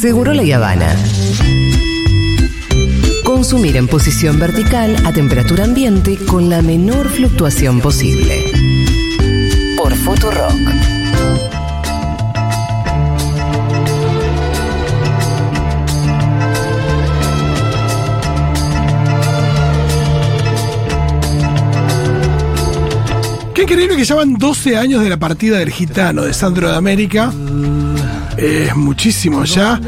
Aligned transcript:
Seguro 0.00 0.32
la 0.32 0.42
Habana. 0.54 0.94
Consumir 3.24 3.76
en 3.76 3.88
posición 3.88 4.38
vertical 4.38 4.94
a 5.04 5.12
temperatura 5.12 5.64
ambiente 5.64 6.16
con 6.24 6.48
la 6.48 6.62
menor 6.62 7.08
fluctuación 7.08 7.80
posible. 7.80 8.52
Por 9.76 9.92
Futurock. 9.96 10.52
Qué 23.52 23.62
increíble 23.62 23.96
que 23.96 24.04
llevan 24.04 24.34
12 24.34 24.76
años 24.76 25.02
de 25.02 25.10
la 25.10 25.16
partida 25.16 25.58
del 25.58 25.70
gitano 25.70 26.22
de 26.22 26.32
Sandro 26.32 26.70
de 26.70 26.76
América. 26.76 27.32
Es 28.38 28.76
muchísimo 28.76 29.44
ya. 29.44 29.80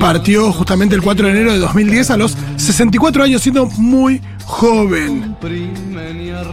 Partió 0.00 0.52
justamente 0.52 0.94
el 0.94 1.02
4 1.02 1.26
de 1.26 1.32
enero 1.32 1.52
de 1.52 1.58
2010 1.58 2.10
a 2.12 2.16
los 2.16 2.36
64 2.56 3.24
años, 3.24 3.42
siendo 3.42 3.66
muy 3.66 4.20
joven. 4.44 5.36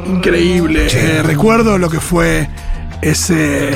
Increíble. 0.08 0.88
Eh, 0.92 1.22
recuerdo 1.24 1.78
lo 1.78 1.90
que 1.90 2.00
fue 2.00 2.50
ese, 3.02 3.70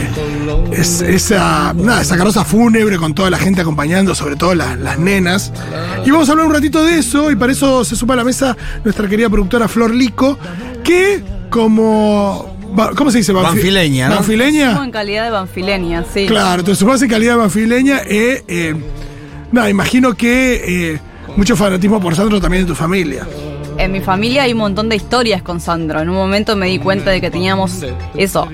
es- 0.71 1.01
esa, 1.01 1.73
nada, 1.75 2.01
esa 2.01 2.17
carroza 2.17 2.43
fúnebre 2.45 2.97
con 2.97 3.13
toda 3.13 3.29
la 3.29 3.37
gente 3.37 3.61
acompañando, 3.61 4.15
sobre 4.15 4.35
todo 4.37 4.55
las, 4.55 4.77
las 4.79 4.97
nenas. 4.97 5.51
Y 6.05 6.09
vamos 6.11 6.29
a 6.29 6.31
hablar 6.31 6.47
un 6.47 6.53
ratito 6.53 6.83
de 6.83 6.97
eso, 6.97 7.29
y 7.29 7.35
para 7.35 7.51
eso 7.51 7.83
se 7.85 7.95
suma 7.95 8.13
a 8.15 8.17
la 8.17 8.23
mesa 8.23 8.55
nuestra 8.83 9.07
querida 9.07 9.29
productora 9.29 9.67
Flor 9.67 9.93
Lico, 9.93 10.39
que 10.83 11.23
como... 11.49 12.56
¿Cómo 12.95 13.11
se 13.11 13.19
dice? 13.19 13.33
Banfi- 13.33 13.43
Banfileña, 13.43 14.09
¿no? 14.09 14.15
¿Banfileña? 14.15 14.83
En 14.83 14.91
calidad 14.91 15.23
de 15.25 15.31
banfilenia, 15.31 16.03
sí. 16.13 16.25
Claro, 16.27 16.59
entonces 16.59 16.79
sumas 16.79 17.01
en 17.01 17.09
calidad 17.09 17.33
de 17.33 17.37
banfileña, 17.39 18.01
eh, 18.05 18.43
eh, 18.47 18.75
nada, 19.51 19.69
imagino 19.69 20.13
que 20.15 20.93
eh, 20.93 20.99
mucho 21.35 21.55
fanatismo 21.55 21.99
por 21.99 22.15
Sandro 22.15 22.39
también 22.41 22.63
de 22.63 22.69
tu 22.69 22.75
familia. 22.75 23.25
En 23.79 23.91
mi 23.91 23.99
familia 24.01 24.41
hay 24.43 24.53
un 24.53 24.57
montón 24.57 24.89
de 24.89 24.95
historias 24.95 25.43
con 25.43 25.59
Sandro. 25.61 26.01
En 26.01 26.09
un 26.09 26.15
momento 26.15 26.55
me 26.55 26.65
di 26.65 26.79
cuenta 26.79 27.11
de 27.11 27.21
que 27.21 27.29
teníamos 27.29 27.83
eso, 28.15 28.47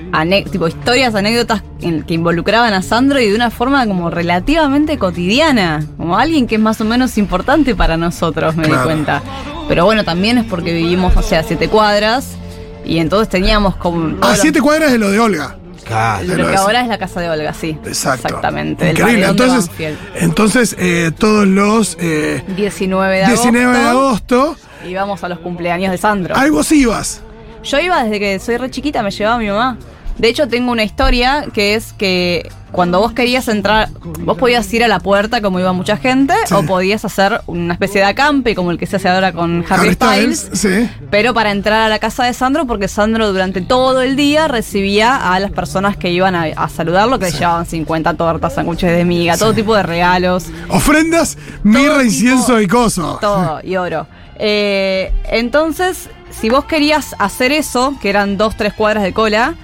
tipo 0.52 0.68
historias, 0.68 1.14
anécdotas 1.14 1.62
en- 1.80 2.02
que 2.02 2.12
involucraban 2.12 2.74
a 2.74 2.82
Sandro 2.82 3.18
y 3.20 3.30
de 3.30 3.34
una 3.34 3.50
forma 3.50 3.86
como 3.86 4.10
relativamente 4.10 4.98
cotidiana, 4.98 5.82
como 5.96 6.18
alguien 6.18 6.46
que 6.46 6.56
es 6.56 6.60
más 6.60 6.78
o 6.82 6.84
menos 6.84 7.16
importante 7.16 7.74
para 7.74 7.96
nosotros, 7.96 8.54
me 8.54 8.64
Claro. 8.64 8.80
di 8.82 8.84
cuenta. 8.86 9.22
Pero 9.66 9.86
bueno, 9.86 10.04
también 10.04 10.36
es 10.36 10.44
porque 10.44 10.74
vivimos, 10.74 11.16
o 11.16 11.22
sea, 11.22 11.42
siete 11.42 11.68
cuadras 11.68 12.36
y 12.84 12.98
entonces 12.98 13.28
teníamos 13.28 13.76
como... 13.76 14.16
A 14.24 14.30
los- 14.30 14.38
siete 14.40 14.60
cuadras 14.60 14.92
de 14.92 14.98
lo 14.98 15.10
de 15.10 15.18
Olga. 15.20 15.56
Claro. 15.84 16.24
Lo 16.24 16.48
que 16.48 16.56
ahora 16.56 16.80
es 16.80 16.88
la 16.88 16.96
casa 16.96 17.20
de 17.20 17.28
Olga, 17.28 17.52
sí. 17.52 17.78
Exacto. 17.84 18.26
Exactamente. 18.28 18.90
Increíble. 18.90 19.26
Entonces, 19.26 19.70
entonces 20.14 20.76
eh, 20.78 21.10
todos 21.16 21.46
los 21.46 21.96
eh, 22.00 22.42
19 22.56 23.16
de 23.18 23.24
agosto. 23.24 23.42
19 23.42 23.78
de 23.78 23.84
agosto, 23.84 24.56
Y 24.88 24.94
vamos 24.94 25.22
a 25.24 25.28
los 25.28 25.38
cumpleaños 25.40 25.90
de 25.90 25.98
Sandro. 25.98 26.36
ahí 26.36 26.48
vos 26.50 26.70
ibas. 26.72 27.20
Yo 27.64 27.78
iba 27.80 28.02
desde 28.02 28.18
que 28.18 28.38
soy 28.38 28.56
re 28.56 28.70
chiquita, 28.70 29.02
me 29.02 29.10
llevaba 29.10 29.38
mi 29.38 29.48
mamá. 29.48 29.76
De 30.18 30.28
hecho, 30.28 30.48
tengo 30.48 30.72
una 30.72 30.84
historia 30.84 31.46
que 31.52 31.74
es 31.74 31.92
que 31.92 32.50
cuando 32.74 32.98
vos 32.98 33.12
querías 33.12 33.46
entrar, 33.48 33.88
vos 34.24 34.36
podías 34.36 34.72
ir 34.74 34.82
a 34.82 34.88
la 34.88 34.98
puerta 34.98 35.40
como 35.40 35.60
iba 35.60 35.72
mucha 35.72 35.96
gente, 35.96 36.34
Sí. 36.46 36.54
o 36.54 36.64
podías 36.66 37.04
hacer 37.04 37.40
una 37.46 37.74
especie 37.74 38.00
de 38.00 38.06
acampe 38.08 38.54
como 38.56 38.72
el 38.72 38.78
que 38.78 38.86
se 38.86 38.96
hace 38.96 39.08
ahora 39.08 39.32
con 39.32 39.64
Harry, 39.68 39.92
Styles. 39.94 40.50
sí. 40.52 40.90
Pero 41.10 41.32
para 41.34 41.52
entrar 41.52 41.82
a 41.82 41.88
la 41.88 42.00
casa 42.00 42.24
de 42.24 42.32
Sandro, 42.34 42.66
porque 42.66 42.88
Sandro 42.88 43.32
durante 43.32 43.60
todo 43.60 44.02
el 44.02 44.16
día 44.16 44.48
recibía 44.48 45.32
a 45.32 45.38
las 45.38 45.52
personas 45.52 45.96
que 45.96 46.10
iban 46.10 46.34
a, 46.34 46.44
a 46.56 46.68
saludarlo, 46.68 47.18
que 47.20 47.26
le 47.26 47.30
llevaban 47.32 47.64
50 47.64 48.14
tortas, 48.14 48.54
sándwiches 48.54 48.90
de 48.90 49.04
miga, 49.04 49.36
todo 49.38 49.54
tipo 49.54 49.74
de 49.76 49.84
regalos. 49.84 50.46
Ofrendas, 50.68 51.38
mirra, 51.62 52.02
incienso 52.02 52.60
y 52.60 52.66
coso. 52.66 53.18
Todo, 53.20 53.60
y 53.62 53.76
oro. 53.76 54.06
Eh, 54.36 55.12
entonces, 55.30 56.08
si 56.30 56.48
vos 56.50 56.64
querías 56.64 57.14
hacer 57.20 57.52
eso, 57.52 57.94
que 58.02 58.10
eran 58.10 58.36
dos, 58.36 58.56
tres 58.56 58.72
cuadras 58.74 59.04
de 59.04 59.12
cola, 59.12 59.54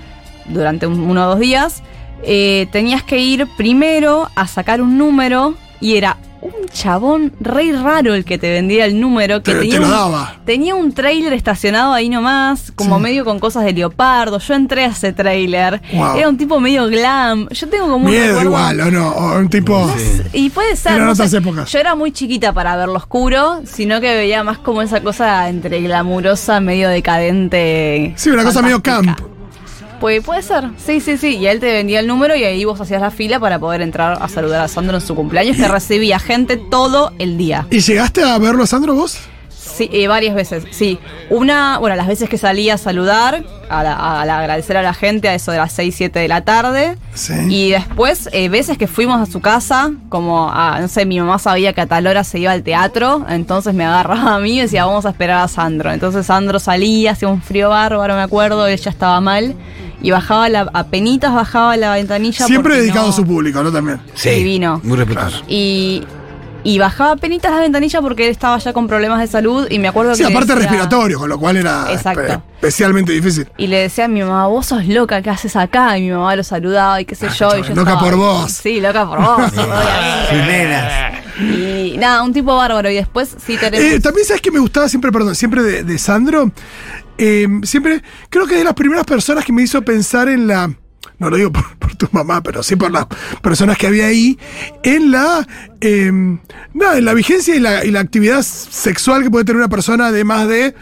durante 0.46 0.86
un- 0.86 1.00
uno 1.00 1.24
o 1.26 1.30
dos 1.30 1.40
días, 1.40 1.82
eh, 2.22 2.68
tenías 2.72 3.02
que 3.02 3.18
ir 3.18 3.46
primero 3.56 4.28
a 4.34 4.46
sacar 4.46 4.80
un 4.80 4.98
número 4.98 5.54
y 5.80 5.96
era 5.96 6.16
un 6.42 6.52
chabón 6.72 7.34
re 7.38 7.70
raro 7.72 8.14
el 8.14 8.24
que 8.24 8.38
te 8.38 8.50
vendía 8.50 8.86
el 8.86 8.98
número, 8.98 9.42
que 9.42 9.52
Te- 9.52 9.58
tenía, 9.60 9.74
te 9.74 9.80
lo 9.80 9.84
un, 9.86 9.90
daba. 9.92 10.36
tenía 10.46 10.74
un 10.74 10.92
trailer 10.94 11.34
estacionado 11.34 11.92
ahí 11.92 12.08
nomás, 12.08 12.72
como 12.74 12.96
Sí. 12.96 13.02
medio 13.02 13.26
con 13.26 13.38
cosas 13.38 13.62
de 13.64 13.74
leopardo. 13.74 14.38
Yo 14.38 14.54
entré 14.54 14.84
a 14.84 14.88
ese 14.88 15.12
trailer. 15.12 15.82
Wow. 15.92 16.16
Era 16.16 16.28
un 16.30 16.38
tipo 16.38 16.58
medio 16.58 16.86
glam. 16.86 17.46
Yo 17.50 17.68
tengo 17.68 17.84
como 17.90 18.06
un 18.06 18.10
Miedo 18.10 18.26
recuerdo- 18.40 18.42
igual, 18.48 18.80
¿o 18.80 18.90
no? 18.90 19.08
O 19.10 19.38
un 19.38 19.50
tipo... 19.50 19.86
y 20.32 20.48
puede 20.48 20.76
ser. 20.76 20.92
Eran 20.94 21.06
no 21.08 21.12
otras 21.12 21.30
sé. 21.30 21.36
épocas. 21.36 21.70
Yo 21.70 21.78
era 21.78 21.94
muy 21.94 22.10
chiquita 22.10 22.54
para 22.54 22.74
verlo 22.74 22.94
oscuro, 22.94 23.60
sino 23.64 24.00
que 24.00 24.14
veía 24.14 24.42
más 24.42 24.56
como 24.56 24.80
esa 24.80 25.02
cosa 25.02 25.46
entre 25.50 25.82
glamurosa, 25.82 26.58
medio 26.60 26.88
decadente. 26.88 28.14
Sí, 28.16 28.30
una 28.30 28.44
cosa 28.44 28.62
medio 28.62 28.82
camp. 28.82 29.18
Pues 30.00 30.24
puede 30.24 30.42
ser, 30.42 30.64
sí, 30.78 31.00
sí, 31.00 31.18
sí. 31.18 31.36
Y 31.36 31.46
él 31.46 31.60
te 31.60 31.72
vendía 31.72 32.00
el 32.00 32.06
número 32.06 32.34
y 32.34 32.42
ahí 32.44 32.64
vos 32.64 32.80
hacías 32.80 33.02
la 33.02 33.10
fila 33.10 33.38
para 33.38 33.58
poder 33.58 33.82
entrar 33.82 34.18
a 34.20 34.28
saludar 34.28 34.62
a 34.62 34.68
Sandro 34.68 34.96
en 34.96 35.02
su 35.02 35.14
cumpleaños, 35.14 35.56
que 35.56 35.68
recibía 35.68 36.18
gente 36.18 36.56
todo 36.56 37.12
el 37.18 37.36
día. 37.36 37.66
¿Y 37.70 37.80
llegaste 37.80 38.22
a 38.24 38.38
verlo 38.38 38.62
a 38.64 38.66
Sandro 38.66 38.94
vos? 38.94 39.18
Sí, 39.50 39.88
eh, 39.92 40.08
varias 40.08 40.34
veces, 40.34 40.64
sí. 40.72 40.98
Una, 41.30 41.78
bueno, 41.78 41.96
las 41.96 42.06
veces 42.06 42.28
que 42.28 42.36
salía 42.36 42.74
a 42.74 42.78
saludar, 42.78 43.44
a, 43.70 43.82
la- 43.82 44.20
a 44.20 44.26
la- 44.26 44.38
agradecer 44.40 44.76
a 44.76 44.82
la 44.82 44.92
gente 44.92 45.28
a 45.28 45.34
eso 45.34 45.52
de 45.52 45.58
las 45.58 45.72
6, 45.72 45.94
7 45.96 46.18
de 46.18 46.28
la 46.28 46.42
tarde. 46.42 46.98
Sí. 47.14 47.32
Y 47.48 47.70
después, 47.70 48.28
eh, 48.32 48.48
veces 48.50 48.76
que 48.76 48.86
fuimos 48.86 49.26
a 49.26 49.30
su 49.30 49.40
casa, 49.40 49.90
como, 50.10 50.50
a, 50.50 50.80
no 50.80 50.88
sé, 50.88 51.06
mi 51.06 51.18
mamá 51.20 51.38
sabía 51.38 51.72
que 51.72 51.80
a 51.82 51.86
tal 51.86 52.06
hora 52.06 52.24
se 52.24 52.38
iba 52.40 52.52
al 52.52 52.62
teatro, 52.62 53.24
entonces 53.28 53.72
me 53.72 53.84
agarraba 53.86 54.34
a 54.34 54.38
mí 54.40 54.58
y 54.58 54.60
decía, 54.60 54.84
vamos 54.84 55.06
a 55.06 55.10
esperar 55.10 55.42
a 55.42 55.48
Sandro. 55.48 55.92
Entonces 55.92 56.26
Sandro 56.26 56.58
salía, 56.58 57.12
hacía 57.12 57.28
un 57.28 57.40
frío 57.40 57.70
bárbaro, 57.70 58.14
me 58.16 58.22
acuerdo, 58.22 58.66
él 58.66 58.78
ya 58.78 58.90
estaba 58.90 59.20
mal. 59.20 59.54
Y 60.02 60.10
bajaba 60.10 60.48
la, 60.48 60.70
apenitas 60.72 61.34
bajaba 61.34 61.76
la 61.76 61.92
ventanilla. 61.94 62.46
Siempre 62.46 62.76
dedicado 62.78 63.06
no- 63.06 63.12
a 63.12 63.16
su 63.16 63.24
público, 63.26 63.62
¿no? 63.62 63.70
También. 63.70 64.00
Sí. 64.14 64.30
Divino. 64.30 64.80
Muy 64.82 64.96
respetuoso. 64.96 65.42
Y, 65.46 66.02
y 66.64 66.78
bajaba 66.78 67.16
penitas 67.16 67.50
la 67.52 67.60
ventanilla 67.60 68.00
porque 68.02 68.24
él 68.24 68.30
estaba 68.30 68.56
ya 68.58 68.72
con 68.72 68.86
problemas 68.86 69.20
de 69.20 69.26
salud 69.26 69.66
y 69.70 69.78
me 69.78 69.88
acuerdo 69.88 70.14
Sí, 70.14 70.22
que... 70.24 70.30
aparte 70.30 70.52
decía- 70.54 70.68
respiratorio, 70.68 71.18
con 71.18 71.28
lo 71.28 71.38
cual 71.38 71.56
era 71.58 71.90
Exacto. 71.92 72.20
espe- 72.22 72.40
especialmente 72.56 73.12
difícil. 73.12 73.48
Y 73.58 73.66
le 73.66 73.78
decía 73.78 74.06
a 74.06 74.08
mi 74.08 74.20
mamá, 74.22 74.46
vos 74.46 74.66
sos 74.66 74.86
loca, 74.86 75.20
¿qué 75.22 75.30
haces 75.30 75.54
acá? 75.56 75.96
Y 75.98 76.02
mi 76.02 76.10
mamá 76.10 76.34
lo 76.36 76.44
saludaba 76.44 77.00
y 77.00 77.04
qué 77.04 77.14
sé 77.14 77.28
yo. 77.28 77.56
Y 77.56 77.62
yo 77.62 77.68
Ah, 77.72 77.74
loca 77.74 77.90
estaba- 77.92 78.00
por 78.00 78.16
vos. 78.16 78.52
Sí, 78.52 78.80
loca 78.80 79.06
por 79.06 79.20
vos. 79.20 79.52
y 81.40 81.96
nada, 81.98 82.22
un 82.22 82.32
tipo 82.32 82.54
bárbaro. 82.56 82.90
Y 82.90 82.94
después 82.94 83.34
sí 83.44 83.56
tenemos... 83.56 83.86
Eh, 83.92 84.00
también 84.00 84.26
sabes 84.26 84.42
que 84.42 84.50
me 84.50 84.58
gustaba 84.58 84.88
siempre, 84.88 85.10
perdón, 85.12 85.34
siempre 85.34 85.62
de, 85.62 85.82
de 85.84 85.98
Sandro. 85.98 86.50
Eh, 87.22 87.46
siempre, 87.64 88.02
creo 88.30 88.46
que 88.46 88.54
es 88.54 88.60
de 88.60 88.64
las 88.64 88.72
primeras 88.72 89.04
personas 89.04 89.44
que 89.44 89.52
me 89.52 89.62
hizo 89.62 89.82
pensar 89.82 90.28
en 90.30 90.46
la. 90.46 90.72
No 91.18 91.28
lo 91.28 91.36
digo 91.36 91.52
por, 91.52 91.64
tu 91.98 92.08
mamá, 92.12 92.42
pero 92.42 92.62
sí 92.62 92.76
por 92.76 92.90
las 92.90 93.06
personas 93.42 93.76
que 93.76 93.86
había 93.86 94.06
ahí. 94.06 94.38
En 94.82 95.10
la. 95.10 95.46
eh, 95.82 96.10
nada, 96.72 96.96
en 96.96 97.04
la 97.04 97.12
vigencia 97.12 97.54
y 97.54 97.60
la, 97.60 97.84
y 97.84 97.90
la 97.90 98.00
actividad 98.00 98.42
sexual 98.42 99.22
que 99.22 99.30
puede 99.30 99.44
tener 99.44 99.58
una 99.58 99.68
persona 99.68 100.10
de 100.10 100.24
más 100.24 100.48
de 100.48 100.74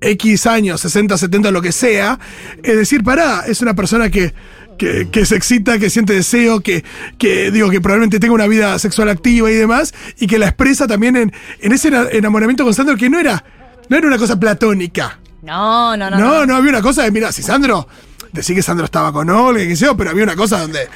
X 0.00 0.46
años, 0.48 0.80
60, 0.80 1.16
70, 1.16 1.52
lo 1.52 1.62
que 1.62 1.70
sea. 1.70 2.18
Es 2.64 2.76
decir, 2.76 3.04
pará, 3.04 3.44
es 3.46 3.62
una 3.62 3.74
persona 3.74 4.10
que. 4.10 4.34
Que, 4.76 5.24
se 5.24 5.36
excita, 5.36 5.78
que 5.78 5.88
siente 5.88 6.12
deseo, 6.12 6.60
que, 6.60 6.84
que 7.16 7.50
digo 7.50 7.70
que 7.70 7.80
probablemente 7.80 8.20
tenga 8.20 8.34
una 8.34 8.46
vida 8.46 8.78
sexual 8.78 9.08
activa 9.08 9.50
y 9.50 9.54
demás, 9.54 9.94
y 10.18 10.26
que 10.26 10.38
la 10.38 10.48
expresa 10.48 10.86
también 10.86 11.16
en, 11.16 11.32
en 11.60 11.72
ese 11.72 11.88
ena- 11.88 12.08
enamoramiento 12.12 12.62
con 12.62 12.74
Sandro, 12.74 12.94
que 12.94 13.08
no 13.08 13.18
era, 13.18 13.42
no 13.88 13.96
era 13.96 14.06
una 14.06 14.18
cosa 14.18 14.38
platónica. 14.38 15.18
No, 15.46 15.96
no, 15.96 16.10
no. 16.10 16.18
No, 16.18 16.46
no. 16.46 16.56
había 16.56 16.70
una 16.70 16.82
cosa 16.82 17.02
de, 17.04 17.10
mira, 17.10 17.32
si 17.32 17.42
Sandro, 17.42 17.86
decía 18.32 18.54
que 18.56 18.62
Sandro 18.62 18.84
estaba 18.84 19.12
con 19.12 19.30
Olga, 19.30 19.60
que 19.64 19.76
sé 19.76 19.86
yo, 19.86 19.96
pero 19.96 20.10
había 20.10 20.24
una 20.24 20.36
cosa 20.36 20.60
donde 20.60 20.88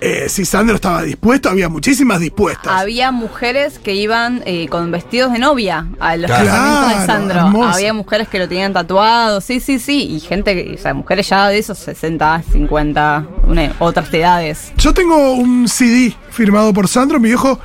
eh, 0.00 0.26
si 0.28 0.44
Sandro 0.44 0.74
estaba 0.76 1.02
dispuesto, 1.02 1.48
había 1.48 1.68
muchísimas 1.68 2.20
dispuestas. 2.20 2.66
Había 2.70 3.10
mujeres 3.10 3.78
que 3.78 3.94
iban 3.94 4.42
eh, 4.44 4.68
con 4.68 4.90
vestidos 4.90 5.32
de 5.32 5.38
novia 5.38 5.86
a 6.00 6.16
los 6.16 6.26
Claro. 6.26 6.44
casamientos 6.46 7.00
de 7.00 7.06
Sandro. 7.06 7.64
Había 7.64 7.94
mujeres 7.94 8.28
que 8.28 8.38
lo 8.38 8.48
tenían 8.48 8.72
tatuado, 8.72 9.40
sí, 9.40 9.60
sí, 9.60 9.78
sí. 9.78 10.02
Y 10.16 10.20
gente, 10.20 10.74
o 10.78 10.82
sea, 10.82 10.92
mujeres 10.94 11.28
ya 11.28 11.48
de 11.48 11.58
esos 11.58 11.78
60, 11.78 12.42
50, 12.52 13.26
una- 13.46 13.72
otras 13.78 14.12
edades. 14.12 14.72
Yo 14.76 14.92
tengo 14.92 15.32
un 15.32 15.68
CD 15.68 16.14
firmado 16.30 16.72
por 16.74 16.86
Sandro, 16.88 17.18
mi 17.18 17.28
viejo 17.28 17.58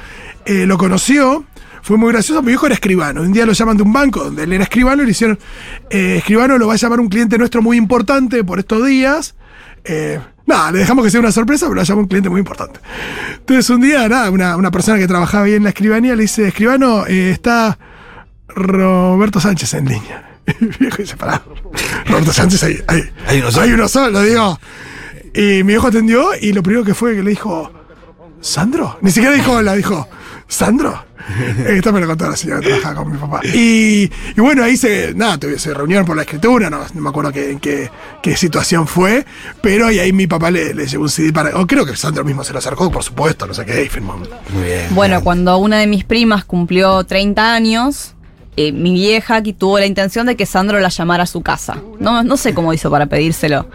eh, 0.45 0.65
lo 0.65 0.77
conoció, 0.77 1.44
fue 1.81 1.98
muy 1.98 2.12
gracioso, 2.12 2.42
mi 2.42 2.50
viejo 2.50 2.66
era 2.66 2.76
escribano, 2.76 3.22
un 3.22 3.31
día 3.31 3.46
lo 3.46 3.54
llaman 3.54 3.78
de 3.78 3.84
un 3.84 3.94
banco 3.94 4.24
donde 4.24 4.44
él 4.44 4.54
era 4.54 4.64
escribano 4.64 5.04
y 5.04 5.06
le 5.06 5.12
hicieron, 5.12 5.40
eh, 5.90 6.18
escribano 6.18 6.58
lo 6.58 6.68
va 6.68 6.74
a 6.74 6.78
llamar 6.78 7.00
un 7.00 7.10
cliente 7.10 7.38
nuestro 7.38 7.62
muy 7.62 7.78
importante 7.78 8.44
por 8.44 8.60
estos 8.60 8.86
días. 8.86 9.36
Eh, 9.86 10.20
nada, 10.46 10.72
le 10.72 10.80
dejamos 10.80 11.06
que 11.06 11.12
sea 11.12 11.20
una 11.20 11.31
sorpresa, 11.31 11.66
pero 11.68 11.76
lo 11.76 11.84
llama 11.84 12.02
un 12.02 12.08
cliente 12.08 12.30
muy 12.30 12.40
importante. 12.40 12.80
Entonces 13.38 13.70
un 13.70 13.81
día, 13.81 14.08
nada, 14.10 14.30
una, 14.30 14.58
una 14.58 14.72
persona 14.72 14.98
que 14.98 15.08
trabajaba 15.08 15.46
ahí 15.46 15.54
en 15.54 15.64
la 15.64 15.70
escribanía 15.70 16.16
le 16.16 16.24
dice, 16.24 16.48
escribano, 16.48 17.06
eh, 17.08 17.31
está 17.31 17.78
Roberto 18.48 19.40
Sánchez 19.40 19.74
en 19.76 19.86
línea. 19.86 20.26
Y 20.60 20.66
mi 20.66 20.72
viejo 20.80 20.98
dice, 20.98 21.16
pará, 21.16 21.44
Roberto 22.08 22.34
Sánchez, 22.34 22.64
hay, 22.64 22.80
hay, 22.88 23.04
Hay 23.28 23.40
uno 23.40 23.52
solo. 23.52 23.64
hay 23.64 23.72
uno 23.72 23.88
solo, 23.88 24.22
digo. 24.24 24.60
Y 25.34 25.64
mi 25.64 25.74
viejo 25.74 25.88
atendió 25.88 26.30
y 26.42 26.54
lo 26.54 26.64
primero 26.64 26.84
que 26.84 26.96
fue 26.96 27.16
que 27.16 27.22
le 27.22 27.30
dijo, 27.30 27.72
¿Sandro? 28.42 28.98
Ni 29.02 29.12
siquiera 29.12 29.36
dijo 29.36 29.52
hola, 29.52 29.76
dijo, 29.76 30.08
¿Sandro? 30.48 31.06
Esto 31.68 31.94
me 31.94 32.00
lo 32.00 32.08
contó 32.08 32.30
la 32.30 32.36
señora 32.36 32.62
que 32.62 32.68
trabajaba 32.68 32.96
con 33.04 33.12
mi 33.12 33.18
papá. 33.18 33.42
Y, 33.44 34.04
y 34.36 34.42
bueno, 34.42 34.64
ahí 34.64 34.78
se, 34.78 35.14
nada, 35.14 35.38
se 35.58 35.74
reunieron 35.74 36.06
por 36.06 36.16
la 36.16 36.24
escritura, 36.24 36.70
no, 36.70 36.80
no 36.94 37.02
me 37.02 37.10
acuerdo 37.10 37.31
qué, 37.31 37.52
en 37.52 37.60
qué, 37.60 37.90
qué 38.22 38.36
situación 38.36 38.88
fue, 38.88 39.26
pero 39.62 39.92
y 39.92 40.00
ahí 40.00 40.12
mi 40.14 40.28
papá 40.28 40.52
le, 40.52 40.74
le 40.74 40.88
llevó 40.88 41.04
un 41.04 41.10
CD 41.10 41.31
para, 41.31 41.58
o 41.60 41.68
creo 41.68 41.86
que 41.86 41.96
Sandro 41.96 42.24
mismo 42.24 42.44
se 42.44 42.54
lo 42.54 42.60
acercó, 42.60 42.92
por 42.92 43.04
supuesto, 43.04 43.46
no 43.48 43.54
sé 43.54 43.66
qué, 43.66 43.84
y 43.84 43.90
firmó. 43.90 44.18
Muy 44.18 44.64
bien. 44.64 44.88
Bueno, 44.92 45.16
bien. 45.16 45.24
cuando 45.24 45.58
una 45.58 45.78
de 45.78 45.88
mis 45.88 46.04
primas 46.04 46.46
cumplió 46.46 47.04
30 47.04 47.54
años, 47.54 48.16
eh, 48.58 48.72
mi 48.72 48.94
vieja 48.94 49.38
aquí 49.38 49.54
tuvo 49.54 49.80
la 49.80 49.86
intención 49.86 50.26
de 50.26 50.36
que 50.36 50.46
Sandro 50.46 50.80
la 50.80 50.90
llamara 50.90 51.24
a 51.24 51.28
su 51.28 51.42
casa. 51.42 51.78
No, 52.00 52.24
no 52.24 52.38
sé 52.38 52.54
cómo 52.54 52.74
hizo 52.74 52.92
para 52.92 53.06
pedírselo. 53.06 53.68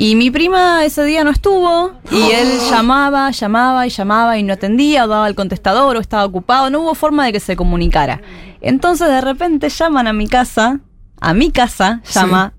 Y 0.00 0.14
mi 0.14 0.30
prima 0.30 0.82
ese 0.86 1.04
día 1.04 1.24
no 1.24 1.30
estuvo 1.30 1.92
y 2.10 2.30
él 2.30 2.48
llamaba, 2.70 3.30
llamaba 3.32 3.86
y 3.86 3.90
llamaba 3.90 4.38
y 4.38 4.42
no 4.42 4.54
atendía, 4.54 5.04
o 5.04 5.08
daba 5.08 5.28
el 5.28 5.34
contestador 5.34 5.98
o 5.98 6.00
estaba 6.00 6.24
ocupado, 6.24 6.70
no 6.70 6.80
hubo 6.80 6.94
forma 6.94 7.26
de 7.26 7.34
que 7.34 7.40
se 7.40 7.54
comunicara. 7.54 8.22
Entonces 8.62 9.08
de 9.08 9.20
repente 9.20 9.68
llaman 9.68 10.06
a 10.06 10.14
mi 10.14 10.26
casa, 10.26 10.80
a 11.20 11.34
mi 11.34 11.50
casa, 11.50 12.00
llama 12.14 12.54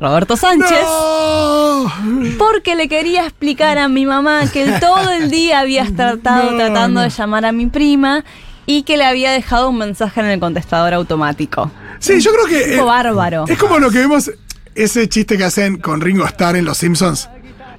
Roberto 0.00 0.38
Sánchez. 0.38 0.80
¡No! 0.84 1.92
Porque 2.38 2.74
le 2.74 2.88
quería 2.88 3.24
explicar 3.24 3.76
a 3.76 3.88
mi 3.88 4.06
mamá 4.06 4.50
que 4.50 4.62
él 4.62 4.80
todo 4.80 5.10
el 5.10 5.30
día 5.30 5.60
había 5.60 5.82
estado 6.14 6.16
No, 6.50 6.56
tratando 6.56 7.02
de 7.02 7.10
llamar 7.10 7.44
a 7.44 7.52
mi 7.52 7.66
prima 7.66 8.24
y 8.64 8.84
que 8.84 8.96
le 8.96 9.04
había 9.04 9.32
dejado 9.32 9.68
un 9.68 9.76
mensaje 9.76 10.20
en 10.20 10.26
el 10.28 10.40
contestador 10.40 10.94
automático. 10.94 11.70
Sí, 11.98 12.20
yo 12.20 12.32
creo 12.32 12.46
que. 12.46 12.76
Eh, 12.76 12.80
bárbaro. 12.80 13.44
Es 13.48 13.58
como 13.58 13.78
lo 13.78 13.90
que 13.90 13.98
vemos, 13.98 14.30
ese 14.76 15.08
chiste 15.08 15.36
que 15.36 15.44
hacen 15.44 15.78
con 15.78 16.00
Ringo 16.00 16.24
Starr 16.26 16.56
en 16.56 16.64
Los 16.64 16.78
Simpsons. 16.78 17.28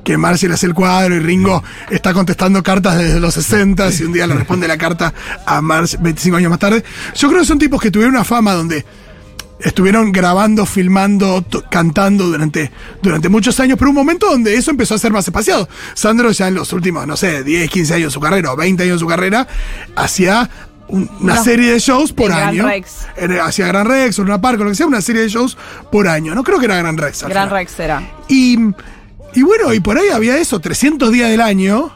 Que 0.04 0.18
Marcy 0.18 0.48
le 0.48 0.54
hace 0.54 0.66
el 0.66 0.74
cuadro 0.74 1.16
y 1.16 1.20
Ringo 1.20 1.62
está 1.90 2.14
contestando 2.14 2.64
cartas 2.64 2.98
desde 2.98 3.20
los 3.20 3.34
60 3.34 3.90
y 4.00 4.04
un 4.04 4.14
día 4.14 4.26
le 4.26 4.36
responde 4.36 4.68
la 4.68 4.78
carta 4.78 5.14
a 5.46 5.62
Marcy 5.62 5.98
25 6.00 6.38
años 6.38 6.50
más 6.50 6.60
tarde. 6.60 6.84
Yo 7.14 7.28
creo 7.28 7.42
que 7.42 7.46
son 7.46 7.60
tipos 7.60 7.82
que 7.82 7.92
tuvieron 7.92 8.16
una 8.16 8.24
fama 8.24 8.54
donde 8.54 8.86
estuvieron 9.60 10.12
grabando, 10.12 10.66
filmando, 10.66 11.44
cantando 11.70 12.28
durante, 12.28 12.72
durante 13.02 13.30
muchos 13.30 13.60
años, 13.60 13.78
pero 13.78 13.90
un 13.90 13.96
momento 13.96 14.30
donde 14.30 14.56
eso 14.56 14.72
empezó 14.72 14.96
a 14.96 14.98
ser 14.98 15.12
más 15.12 15.28
espaciado. 15.28 15.68
Sandro 15.94 16.32
ya 16.32 16.48
en 16.48 16.56
los 16.56 16.72
últimos, 16.74 17.08
no 17.08 17.18
sé, 17.18 17.44
10, 17.44 17.70
15 17.70 17.94
años 17.96 18.08
de 18.08 18.14
su 18.14 18.20
carrera 18.20 18.54
o 18.54 18.56
20 18.56 18.84
años 18.84 18.96
de 18.96 19.00
su 19.00 19.08
carrera, 19.08 19.48
hacía 19.96 20.50
un- 20.90 21.10
una 21.22 21.36
No. 21.36 21.44
serie 21.44 21.72
de 21.74 21.80
shows 21.80 22.14
por 22.14 22.32
En 22.32 22.38
Gran 22.38 22.50
año. 22.50 22.66
Rex. 22.68 23.08
Era- 23.16 23.46
Hacía 23.46 23.68
Gran 23.68 23.88
Rex 23.88 24.20
o 24.20 24.24
Luna 24.24 24.40
Park 24.42 24.60
o 24.62 24.64
lo 24.64 24.70
que 24.70 24.76
sea, 24.76 24.86
una 24.88 25.02
serie 25.02 25.22
de 25.24 25.30
shows 25.30 25.58
por 25.92 26.08
año. 26.08 26.34
No 26.36 26.44
creo 26.44 26.60
que 26.60 26.66
era 26.66 26.78
Gran 26.78 26.98
Rex. 26.98 27.24
al 27.24 27.30
Gran 27.30 27.48
final. 27.50 27.60
Rex 27.60 27.80
era. 27.80 28.02
Y, 28.28 28.58
y 29.34 29.42
bueno, 29.44 29.74
y 29.74 29.80
por 29.80 29.98
ahí 29.98 30.10
había 30.10 30.38
eso, 30.38 30.60
300 30.60 31.12
días 31.12 31.30
del 31.30 31.42
año. 31.42 31.92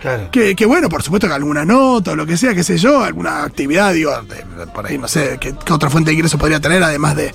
Claro. 0.00 0.28
Que, 0.30 0.54
que 0.54 0.66
bueno, 0.66 0.90
por 0.90 1.02
supuesto 1.02 1.26
que 1.28 1.32
alguna 1.32 1.64
nota 1.64 2.10
o 2.12 2.16
lo 2.16 2.26
que 2.26 2.36
sea, 2.36 2.54
qué 2.54 2.62
sé 2.62 2.76
yo, 2.76 3.02
alguna 3.02 3.42
actividad, 3.42 3.94
digo, 3.94 4.12
de- 4.24 4.66
por 4.66 4.86
ahí 4.86 4.98
no 4.98 5.08
sé 5.08 5.38
qué, 5.40 5.54
qué 5.64 5.72
otra 5.72 5.88
fuente 5.88 6.10
de 6.10 6.14
ingreso 6.16 6.36
podría 6.36 6.60
tener, 6.60 6.82
además 6.82 7.16
de, 7.16 7.32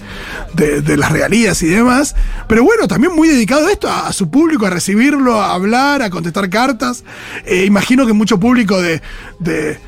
de- 0.53 0.81
de 0.81 0.95
las 0.97 1.11
regalías 1.11 1.63
y 1.63 1.65
demás. 1.67 2.15
Pero 2.47 2.63
bueno, 2.63 2.87
también 2.87 3.15
muy 3.15 3.27
dedicado 3.27 3.65
a 3.65 3.71
esto, 3.71 3.89
a, 3.89 4.07
a 4.07 4.13
su 4.13 4.29
público, 4.29 4.67
a 4.67 4.69
recibirlo, 4.69 5.41
a 5.41 5.55
hablar, 5.55 6.03
a 6.03 6.11
contestar 6.11 6.47
cartas. 6.51 7.03
Eh, 7.43 7.65
imagino 7.65 8.05
que 8.05 8.13
mucho 8.13 8.39
público 8.39 8.79
de. 8.79 9.01
de 9.39 9.79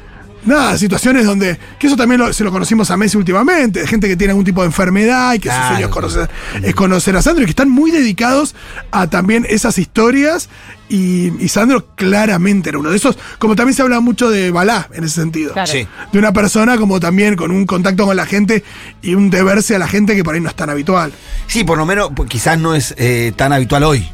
Nada, 0.44 0.78
situaciones 0.78 1.26
donde, 1.26 1.60
que 1.78 1.88
eso 1.88 1.96
también 1.96 2.20
lo- 2.22 2.34
se 2.34 2.44
lo 2.44 2.52
conocimos 2.52 2.90
a 2.92 2.98
Messi 2.98 3.18
últimamente, 3.18 3.82
de 3.82 3.88
gente 3.88 4.08
que 4.08 4.16
tiene 4.18 4.32
algún 4.32 4.46
tipo 4.46 4.62
de 4.62 4.68
enfermedad 4.68 5.34
y 5.36 5.40
que 5.40 5.50
su 5.50 5.56
sueño 5.68 5.86
es 5.86 5.92
conocer, 5.92 6.30
es 6.64 6.74
conocer 6.76 7.16
a 7.16 7.22
Sandro 7.22 7.44
y 7.44 7.46
que 7.46 7.52
están 7.52 7.70
muy 7.70 7.92
dedicados 7.92 8.56
a 8.92 9.08
también 9.08 9.46
esas 9.50 9.78
historias 9.78 10.50
y, 10.90 11.32
y 11.44 11.48
Sandro 11.48 11.86
claramente 11.96 12.70
era 12.70 12.80
uno 12.80 12.90
de 12.90 12.98
esos, 12.98 13.18
como 13.40 13.56
también 13.56 13.76
se 13.76 13.82
habla 13.82 14.00
mucho 14.00 14.30
de 14.30 14.52
Balá 14.52 14.90
en 14.94 15.04
ese 15.04 15.22
sentido. 15.22 15.54
Claro. 15.54 15.72
Sí. 15.72 15.88
De 16.12 16.20
una 16.20 16.34
persona 16.34 16.78
como 16.78 17.00
también 17.00 17.36
con 17.36 17.52
un 17.52 17.66
contacto 17.66 18.06
con 18.06 18.18
la 18.18 18.26
gente 18.26 18.64
y 19.02 19.14
un 19.16 19.30
deberse 19.30 19.76
a 19.76 19.80
la 19.80 19.88
gente 19.88 20.16
que 20.16 20.24
por 20.24 20.34
ahí 20.36 20.42
no 20.42 20.50
es 20.50 20.56
tan 20.56 20.70
habitual. 20.70 21.12
Sí, 21.48 21.64
por 21.64 21.78
lo 21.78 21.86
menos 21.86 22.10
pues, 22.16 22.30
quizás 22.30 22.58
no 22.60 22.74
es 22.76 22.94
eh, 22.98 23.32
tan 23.36 23.54
habitual 23.54 23.84
hoy. 23.84 24.10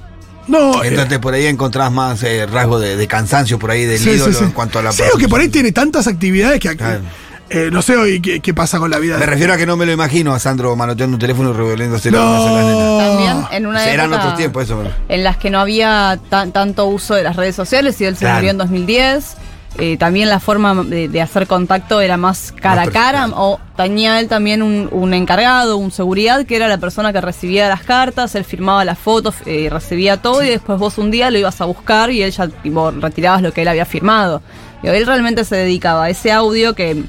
No, 0.47 0.83
eh, 0.83 0.87
Entonces 0.89 1.19
por 1.19 1.33
ahí 1.33 1.45
encontrás 1.45 1.91
más 1.91 2.23
eh, 2.23 2.45
rasgo 2.45 2.79
de, 2.79 2.95
de 2.95 3.07
cansancio 3.07 3.59
por 3.59 3.71
ahí 3.71 3.85
del 3.85 3.99
sí, 3.99 4.11
ídolo 4.11 4.33
sí. 4.33 4.43
en 4.43 4.51
cuanto 4.51 4.79
a 4.79 4.83
la 4.83 4.91
Sí, 4.91 5.03
o 5.13 5.17
que 5.17 5.27
por 5.27 5.39
ahí 5.41 5.49
tiene 5.49 5.71
tantas 5.71 6.07
actividades 6.07 6.59
que 6.59 6.69
aquí, 6.69 6.77
Claro. 6.77 7.01
eh, 7.49 7.69
no 7.71 7.81
sé 7.81 7.95
hoy 7.97 8.21
qué, 8.21 8.39
qué 8.39 8.53
pasa 8.53 8.79
con 8.79 8.89
la 8.91 8.99
vida. 8.99 9.15
Me 9.15 9.21
de- 9.21 9.25
refiero 9.25 9.53
a 9.53 9.57
que 9.57 9.65
no 9.65 9.75
me 9.77 9.85
lo 9.85 9.91
imagino 9.91 10.33
a 10.33 10.39
Sandro 10.39 10.75
manoteando 10.75 11.15
un 11.15 11.19
teléfono 11.19 11.51
y 11.51 11.77
la 11.77 11.85
nenas. 11.85 12.05
No. 12.11 12.97
También 12.97 13.37
en 13.51 13.65
una 13.67 13.85
Eran 13.89 14.07
época 14.07 14.21
otros 14.23 14.37
tiempos, 14.37 14.63
eso. 14.63 14.83
en 15.09 15.23
las 15.23 15.37
que 15.37 15.49
no 15.49 15.59
había 15.59 16.19
tan- 16.29 16.51
tanto 16.51 16.85
uso 16.87 17.15
de 17.15 17.23
las 17.23 17.35
redes 17.35 17.55
sociales 17.55 17.99
y 18.01 18.05
él 18.05 18.15
se 18.15 18.21
Claro. 18.21 18.35
murió 18.35 18.51
en 18.51 18.57
2010. 18.57 19.35
Eh, 19.79 19.95
también 19.97 20.27
la 20.29 20.39
forma 20.39 20.73
de, 20.83 21.07
de 21.07 21.21
hacer 21.21 21.45
contacto 21.45 22.01
era 22.01 22.17
más 22.17 22.51
cara 22.51 22.81
a 22.81 22.85
cara 22.91 23.27
o 23.35 23.59
tenía 23.75 24.19
él 24.19 24.27
también 24.27 24.63
un, 24.63 24.89
un 24.91 25.13
encargado, 25.13 25.77
un 25.77 25.91
seguridad 25.91 26.45
que 26.47 26.55
era 26.55 26.67
la 26.67 26.79
persona 26.79 27.13
que 27.13 27.21
recibía 27.21 27.69
las 27.69 27.83
cartas, 27.83 28.33
él 28.33 28.43
firmaba 28.43 28.83
las 28.85 28.97
fotos, 28.97 29.35
eh, 29.45 29.69
recibía 29.71 30.17
todo 30.17 30.43
y 30.43 30.47
después 30.49 30.79
vos 30.79 30.97
un 30.97 31.11
día 31.11 31.29
lo 31.29 31.37
ibas 31.37 31.61
a 31.61 31.65
buscar 31.65 32.09
y 32.09 32.23
él 32.23 32.31
ya 32.31 32.47
tipo, 32.47 32.89
retirabas 32.89 33.43
lo 33.43 33.51
que 33.53 33.61
él 33.61 33.67
había 33.67 33.85
firmado. 33.85 34.41
Y 34.81 34.87
él 34.87 35.05
realmente 35.05 35.43
se 35.43 35.55
dedicaba 35.57 36.05
a 36.05 36.09
ese 36.09 36.31
audio 36.31 36.73
que, 36.73 37.03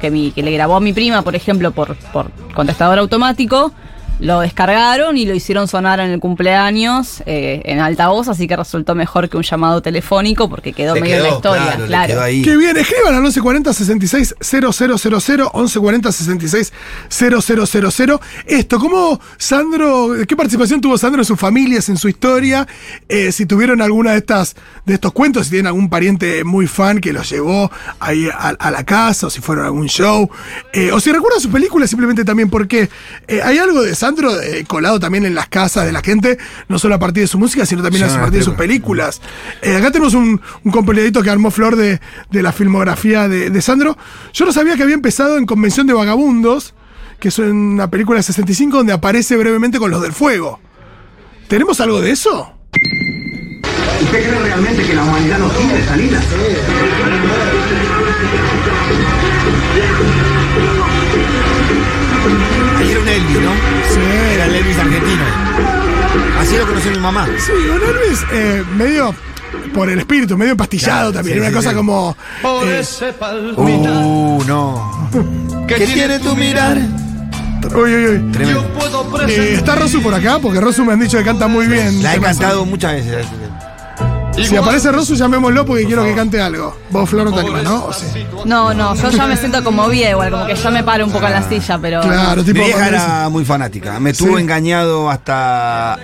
que, 0.00 0.10
mi- 0.12 0.30
que 0.30 0.44
le 0.44 0.52
grabó 0.52 0.76
a 0.76 0.80
mi 0.80 0.92
prima, 0.92 1.22
por 1.22 1.34
ejemplo, 1.34 1.72
por, 1.72 1.96
por 2.12 2.30
contestador 2.54 3.00
automático. 3.00 3.72
Lo 4.22 4.40
descargaron 4.40 5.16
y 5.16 5.26
lo 5.26 5.34
hicieron 5.34 5.66
sonar 5.66 5.98
en 5.98 6.10
el 6.10 6.20
cumpleaños 6.20 7.22
eh, 7.26 7.60
en 7.64 7.80
altavoz, 7.80 8.28
así 8.28 8.46
que 8.46 8.56
resultó 8.56 8.94
mejor 8.94 9.28
que 9.28 9.36
un 9.36 9.42
llamado 9.42 9.82
telefónico 9.82 10.48
porque 10.48 10.72
quedó 10.72 10.94
Le 10.94 11.00
medio 11.00 11.16
en 11.16 11.22
la 11.24 11.28
historia. 11.30 11.72
claro, 11.86 11.86
Claro, 11.86 12.22
ahí. 12.22 12.42
Qué 12.42 12.56
bien, 12.56 12.76
escriban 12.76 13.14
al 13.14 13.22
1140 13.22 13.72
66 13.72 14.34
000, 14.40 14.72
1140 14.72 16.12
66 16.12 16.72
000. 17.10 18.20
Esto, 18.46 18.78
¿cómo 18.78 19.20
Sandro, 19.38 20.10
qué 20.28 20.36
participación 20.36 20.80
tuvo 20.80 20.96
Sandro 20.96 21.20
en 21.20 21.26
sus 21.26 21.38
familias, 21.38 21.88
en 21.88 21.96
su 21.96 22.08
historia? 22.08 22.68
Eh, 23.08 23.32
si 23.32 23.44
tuvieron 23.46 23.82
alguna 23.82 24.12
de 24.12 24.18
estas, 24.18 24.54
de 24.86 24.94
estos 24.94 25.12
cuentos, 25.12 25.46
si 25.46 25.50
tienen 25.50 25.66
algún 25.66 25.88
pariente 25.88 26.44
muy 26.44 26.68
fan 26.68 27.00
que 27.00 27.12
los 27.12 27.28
llevó 27.28 27.70
ahí 27.98 28.28
a, 28.32 28.50
a 28.50 28.70
la 28.70 28.84
casa, 28.84 29.26
o 29.26 29.30
si 29.30 29.40
fueron 29.40 29.64
a 29.64 29.66
algún 29.66 29.88
show, 29.88 30.30
eh, 30.72 30.92
o 30.92 31.00
si 31.00 31.10
recuerdan 31.10 31.40
sus 31.40 31.50
películas, 31.50 31.90
simplemente 31.90 32.24
también 32.24 32.48
porque 32.48 32.88
eh, 33.26 33.40
hay 33.42 33.58
algo 33.58 33.82
de 33.82 33.94
Sandro 33.94 34.11
eh, 34.42 34.64
colado 34.66 35.00
también 35.00 35.26
en 35.26 35.34
las 35.34 35.48
casas 35.48 35.84
de 35.84 35.92
la 35.92 36.00
gente, 36.02 36.38
no 36.68 36.78
solo 36.78 36.94
a 36.94 36.98
partir 36.98 37.22
de 37.22 37.26
su 37.26 37.38
música, 37.38 37.66
sino 37.66 37.82
también 37.82 38.08
Sí, 38.08 38.14
a 38.14 38.20
partir 38.20 38.40
de 38.40 38.44
sus 38.44 38.54
películas. 38.54 39.20
Eh, 39.62 39.76
acá 39.76 39.90
tenemos 39.90 40.14
un, 40.14 40.40
un 40.64 40.72
compiladito 40.72 41.22
que 41.22 41.30
armó 41.30 41.50
Flor 41.50 41.76
de, 41.76 42.00
de 42.30 42.42
la 42.42 42.52
filmografía 42.52 43.28
de, 43.28 43.50
de 43.50 43.62
Sandro. 43.62 43.96
Yo 44.32 44.44
no 44.44 44.52
sabía 44.52 44.76
que 44.76 44.82
había 44.82 44.94
empezado 44.94 45.38
en 45.38 45.46
Convención 45.46 45.86
de 45.86 45.92
Vagabundos, 45.92 46.74
que 47.20 47.28
es 47.28 47.38
una 47.38 47.88
película 47.88 48.18
de 48.18 48.24
65 48.24 48.78
donde 48.78 48.92
aparece 48.92 49.36
brevemente 49.36 49.78
con 49.78 49.90
los 49.90 50.02
del 50.02 50.12
fuego. 50.12 50.60
¿Tenemos 51.48 51.80
algo 51.80 52.00
de 52.00 52.10
eso? 52.10 52.52
¿Usted 54.02 54.24
cree 54.28 54.40
realmente 54.40 54.84
que 54.84 54.94
la 54.94 55.04
humanidad 55.04 55.38
no 55.38 55.48
tiene 55.50 55.84
salida? 55.84 56.20
Ahí 62.82 62.90
era 62.90 63.00
un 63.00 63.08
Elvis, 63.08 63.40
¿no? 63.40 63.52
Sí. 63.94 64.00
Era 64.34 64.44
el 64.46 64.54
Elvis 64.56 64.78
argentino. 64.78 65.22
Así 66.40 66.56
lo 66.56 66.66
conoció 66.66 66.90
mi 66.90 66.98
mamá. 66.98 67.26
Sí, 67.38 67.52
un 67.52 67.80
Elvis 67.80 68.24
eh, 68.32 68.64
medio 68.76 69.14
por 69.74 69.88
el 69.88 69.98
espíritu, 70.00 70.36
medio 70.36 70.52
empastillado 70.52 71.10
Claro, 71.10 71.12
también. 71.12 71.36
sí, 71.36 71.40
una 71.40 71.48
sí, 71.50 71.54
cosa 71.54 71.70
sí. 71.70 71.76
como. 71.76 72.16
Por 72.42 72.68
eh, 72.68 72.80
ese 72.80 73.12
palmito 73.12 73.62
Uh, 73.62 74.44
no. 74.46 75.10
¿Qué 75.68 75.86
tiene 75.86 76.18
tu 76.18 76.34
mirar? 76.36 76.78
uy, 77.74 77.94
uy, 77.94 78.06
uy. 78.06 78.22
yo 78.26 78.32
Tremendo. 78.32 78.68
puedo 78.74 79.02
Eh, 79.02 79.06
presentar. 79.26 79.46
¿Está 79.54 79.74
Rosu 79.76 80.02
por 80.02 80.14
acá? 80.14 80.38
Porque 80.40 80.60
Rosu 80.60 80.84
me 80.84 80.92
han 80.94 81.00
dicho 81.00 81.16
que 81.18 81.24
canta 81.24 81.46
muy 81.46 81.66
bien. 81.68 82.02
La 82.02 82.16
he 82.16 82.20
cantado 82.20 82.66
muchas 82.66 82.92
veces. 82.94 83.26
Si 84.34 84.56
aparece 84.56 84.90
Rosu, 84.90 85.14
llamémoslo 85.14 85.64
porque 85.66 85.84
quiero 85.84 86.04
que 86.04 86.14
cante 86.14 86.40
algo. 86.40 86.74
Vos, 86.90 87.08
Flor, 87.08 87.26
no 87.26 87.34
te 87.34 87.40
animás, 87.40 87.64
¿no? 87.64 87.84
¿O 87.86 87.92
sí? 87.92 88.06
No, 88.44 88.72
no, 88.74 88.94
yo 88.94 89.10
ya 89.10 89.26
me 89.26 89.36
siento 89.36 89.62
conmovida 89.62 90.10
igual, 90.10 90.30
como 90.30 90.46
que 90.46 90.54
ya 90.54 90.70
me 90.70 90.82
paro 90.82 91.04
un 91.06 91.12
poco 91.12 91.26
en 91.26 91.32
la 91.32 91.48
silla, 91.48 91.78
pero... 91.78 92.00
Claro, 92.00 92.42
Mi 92.42 92.46
tipo. 92.52 92.64
vieja 92.64 92.78
cuando 92.78 92.96
era 92.96 93.28
muy 93.28 93.44
fanática. 93.44 94.00
Me 94.00 94.12
tuvo 94.12 94.36
Sí. 94.36 94.42
engañado 94.42 95.10
hasta 95.10 95.98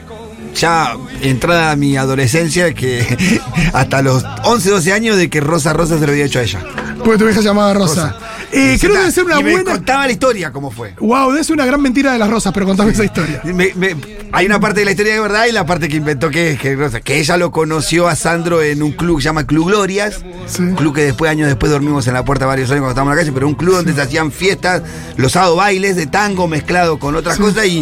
ya 0.54 0.92
entrada 1.22 1.70
a 1.72 1.76
mi 1.76 1.96
adolescencia, 1.96 2.72
que 2.74 3.40
hasta 3.72 4.02
los 4.02 4.24
11, 4.44 4.70
12 4.70 4.92
años 4.92 5.16
de 5.16 5.30
que 5.30 5.40
Rosa 5.40 5.72
Rosa 5.72 5.98
se 5.98 6.06
lo 6.06 6.12
había 6.12 6.26
hecho 6.26 6.38
a 6.38 6.42
ella. 6.42 6.60
Porque 6.98 7.18
tu 7.18 7.24
vieja 7.24 7.40
llamada 7.40 7.72
Rosa. 7.74 8.14
Eh, 8.52 8.76
creo 8.80 8.92
que 8.92 8.98
debe 8.98 9.10
ser 9.12 9.24
una 9.24 9.40
y 9.40 9.44
me 9.44 9.50
buena. 9.52 9.72
contaba 9.72 10.06
la 10.06 10.12
historia 10.12 10.50
cómo 10.52 10.70
fue. 10.70 10.94
Wow, 11.00 11.32
debe 11.32 11.44
ser 11.44 11.54
una 11.54 11.66
gran 11.66 11.80
mentira 11.82 12.12
de 12.12 12.18
las 12.18 12.28
rosas, 12.30 12.52
pero 12.52 12.66
contame 12.66 12.92
esa 12.92 13.04
historia. 13.04 13.40
Me- 13.44 13.72
me- 13.74 13.94
hay 14.32 14.46
una 14.46 14.60
parte 14.60 14.80
de 14.80 14.84
la 14.86 14.90
historia 14.92 15.14
de 15.14 15.20
verdad 15.20 15.46
y 15.48 15.52
la 15.52 15.64
parte 15.66 15.88
que 15.88 15.96
inventó 15.96 16.30
que, 16.30 16.56
sé, 16.90 17.00
que 17.02 17.18
ella 17.18 17.36
lo 17.36 17.50
conoció 17.50 18.08
a 18.08 18.14
Sandro 18.16 18.62
en 18.62 18.82
un 18.82 18.92
club 18.92 19.16
que 19.18 19.22
se 19.22 19.28
llama 19.28 19.46
Club 19.46 19.68
Glorias. 19.68 20.20
Sí. 20.46 20.62
Un 20.62 20.74
club 20.74 20.94
que 20.94 21.02
después, 21.02 21.30
años 21.30 21.48
después, 21.48 21.70
dormimos 21.72 22.06
en 22.06 22.14
la 22.14 22.24
puerta 22.24 22.46
varios 22.46 22.70
años 22.70 22.80
cuando 22.80 22.90
estábamos 22.90 23.12
en 23.12 23.16
la 23.16 23.22
calle, 23.22 23.32
pero 23.32 23.48
un 23.48 23.54
club 23.54 23.74
donde 23.76 23.94
se 23.94 24.00
hacían 24.02 24.30
fiestas, 24.32 24.82
los 25.16 25.32
sábados 25.32 25.56
bailes 25.56 25.96
de 25.96 26.06
tango 26.06 26.46
mezclado 26.48 26.98
con 26.98 27.16
otras 27.16 27.38
cosas 27.38 27.66
y 27.66 27.80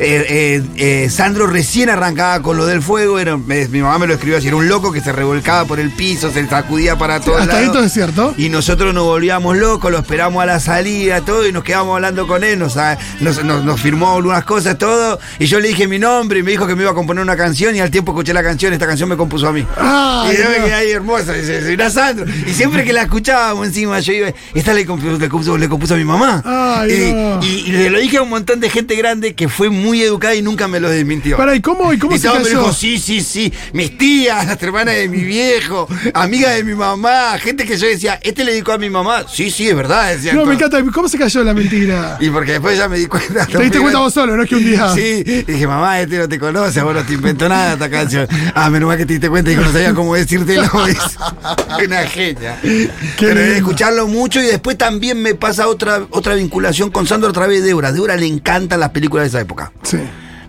eh, 0.00 0.24
eh, 0.28 0.62
eh, 0.76 1.10
Sandro 1.10 1.46
recién 1.48 1.90
arrancaba 1.90 2.40
con 2.42 2.56
lo 2.56 2.66
del 2.66 2.82
fuego, 2.82 3.18
era, 3.18 3.36
me- 3.36 3.66
mi 3.68 3.80
mamá 3.80 3.98
me 3.98 4.06
lo 4.06 4.14
escribió 4.14 4.38
así, 4.38 4.46
era 4.46 4.56
un 4.56 4.68
loco 4.68 4.92
que 4.92 5.00
se 5.00 5.10
revolcaba 5.12 5.64
por 5.64 5.80
el 5.80 5.90
piso, 5.90 6.30
se 6.30 6.46
sacudía 6.46 6.96
para 6.96 7.18
todos 7.20 7.40
Hasta 7.40 7.54
lados. 7.54 7.72
todo 7.72 7.84
es 7.84 7.92
cierto. 7.92 8.34
Y 8.38 8.48
nosotros 8.48 8.94
nos 8.94 9.04
volvíamos 9.04 9.56
locos, 9.56 9.90
lo 9.90 9.98
esperamos 9.98 10.40
a 10.42 10.46
la 10.46 10.60
salida, 10.60 11.20
todo, 11.22 11.46
y 11.48 11.52
nos 11.52 11.64
quedamos 11.64 11.96
hablando 11.96 12.28
con 12.28 12.44
él, 12.44 12.58
nos, 12.60 12.76
nos, 13.20 13.42
nos- 13.44 13.64
nos 13.64 13.80
firmó 13.80 14.14
algunas 14.14 14.44
cosas, 14.44 14.78
todo. 14.78 15.18
Y 15.40 15.46
yo 15.46 15.58
le 15.58 15.68
dije 15.68 15.87
mi 15.88 15.98
nombre 15.98 16.38
y 16.40 16.42
me 16.42 16.50
dijo 16.50 16.66
que 16.66 16.74
me 16.74 16.82
iba 16.82 16.90
a 16.90 16.94
componer 16.94 17.22
una 17.22 17.36
canción, 17.36 17.74
y 17.74 17.80
al 17.80 17.90
tiempo 17.90 18.12
escuché 18.12 18.32
la 18.32 18.42
canción, 18.42 18.72
esta 18.72 18.86
canción 18.86 19.08
me 19.08 19.16
compuso 19.16 19.48
a 19.48 19.52
mí. 19.52 19.66
Ay, 19.76 20.34
y 20.34 20.38
yo 20.42 20.48
me 20.50 20.56
quedé 20.64 20.74
ahí 20.74 20.90
hermosa, 20.90 21.36
y 21.36 21.40
dice, 21.40 21.72
"Era 21.72 21.90
Sandro. 21.90 22.26
Y 22.46 22.52
siempre 22.52 22.84
que 22.84 22.92
la 22.92 23.02
escuchábamos 23.02 23.66
encima, 23.66 23.98
yo 24.00 24.12
iba, 24.12 24.28
esta 24.54 24.74
le 24.74 24.84
compuso, 24.86 25.18
le 25.18 25.28
compuso, 25.28 25.58
le 25.58 25.68
compuso 25.68 25.94
a 25.94 25.96
mi 25.96 26.04
mamá. 26.04 26.42
Ay, 26.44 26.92
y, 26.92 27.12
no. 27.12 27.40
y- 27.42 27.46
y 27.68 27.72
le 27.72 27.90
lo 27.90 27.98
dije 27.98 28.18
a 28.18 28.22
un 28.22 28.30
montón 28.30 28.60
de 28.60 28.70
gente 28.70 28.94
grande 28.96 29.34
que 29.34 29.48
fue 29.48 29.70
muy 29.70 30.02
educada 30.02 30.34
y 30.34 30.42
nunca 30.42 30.68
me 30.68 30.80
lo 30.80 30.88
desmintió. 30.90 31.36
Pará, 31.36 31.54
¿y 31.54 31.60
cómo, 31.60 31.92
y 31.92 31.98
cómo 31.98 32.14
Y 32.14 32.18
se 32.18 32.28
todo 32.28 32.38
me 32.38 32.44
cayó? 32.44 32.58
dijo, 32.60 32.72
sí, 32.72 32.98
sí, 32.98 33.20
sí, 33.20 33.52
mis 33.72 33.96
tías, 33.96 34.46
las 34.46 34.62
hermanas 34.62 34.94
de 34.94 35.08
mi 35.08 35.22
viejo, 35.24 35.88
amigas 36.14 36.54
de 36.56 36.64
mi 36.64 36.74
mamá, 36.74 37.38
gente 37.38 37.64
que 37.64 37.76
yo 37.76 37.86
decía, 37.86 38.18
este 38.22 38.44
le 38.44 38.52
dedicó 38.52 38.72
a 38.72 38.78
mi 38.78 38.90
mamá. 38.90 39.24
Sí, 39.32 39.50
sí, 39.50 39.68
es 39.68 39.74
verdad. 39.76 40.10
decían 40.14 40.36
No, 40.36 40.44
me 40.46 40.54
encanta. 40.54 40.82
¿Cómo 40.92 41.08
se 41.08 41.18
cayó 41.18 41.42
la 41.44 41.54
mentira? 41.54 42.16
Y 42.20 42.30
porque 42.30 42.52
después 42.52 42.76
ya 42.78 42.88
me 42.88 42.98
di 42.98 43.06
cuenta. 43.06 43.46
Te 43.46 43.58
diste 43.62 43.78
cuenta 43.80 43.98
vos 44.00 44.12
solo, 44.12 44.36
no 44.36 44.42
es 44.42 44.48
que 44.48 44.56
un 44.56 44.64
día. 44.64 44.92
Sí, 44.94 45.22
dije, 45.22 45.66
mamá, 45.66 45.77
este 45.86 46.18
no 46.18 46.28
te 46.28 46.38
conoce, 46.38 46.82
vos 46.82 46.94
no 46.94 47.02
te 47.04 47.12
inventó 47.14 47.48
nada 47.48 47.74
esta 47.74 47.90
canción. 47.90 48.26
Ah, 48.54 48.70
menos 48.70 48.88
mal 48.88 48.96
que 48.98 49.06
te 49.06 49.14
diste 49.14 49.28
cuenta 49.28 49.50
y 49.52 49.56
que 49.56 49.60
no 49.62 49.72
sabía 49.72 49.94
cómo 49.94 50.14
decírtelo. 50.14 50.62
Es 50.88 51.86
una 51.86 52.02
genia. 52.06 52.56
Pero 52.62 53.34
de 53.34 53.34
lindo. 53.44 53.56
escucharlo 53.56 54.06
mucho 54.08 54.40
y 54.40 54.46
después 54.46 54.76
también 54.78 55.20
me 55.22 55.34
pasa 55.34 55.68
otra, 55.68 56.02
otra 56.10 56.34
vinculación 56.34 56.90
con 56.90 57.06
Sandro 57.06 57.30
a 57.30 57.32
través 57.32 57.60
de 57.62 57.68
Débora. 57.68 57.92
Débora 57.92 58.16
le 58.16 58.26
encantan 58.26 58.80
las 58.80 58.90
películas 58.90 59.24
de 59.24 59.28
esa 59.28 59.40
época. 59.40 59.72
Sí. 59.82 59.98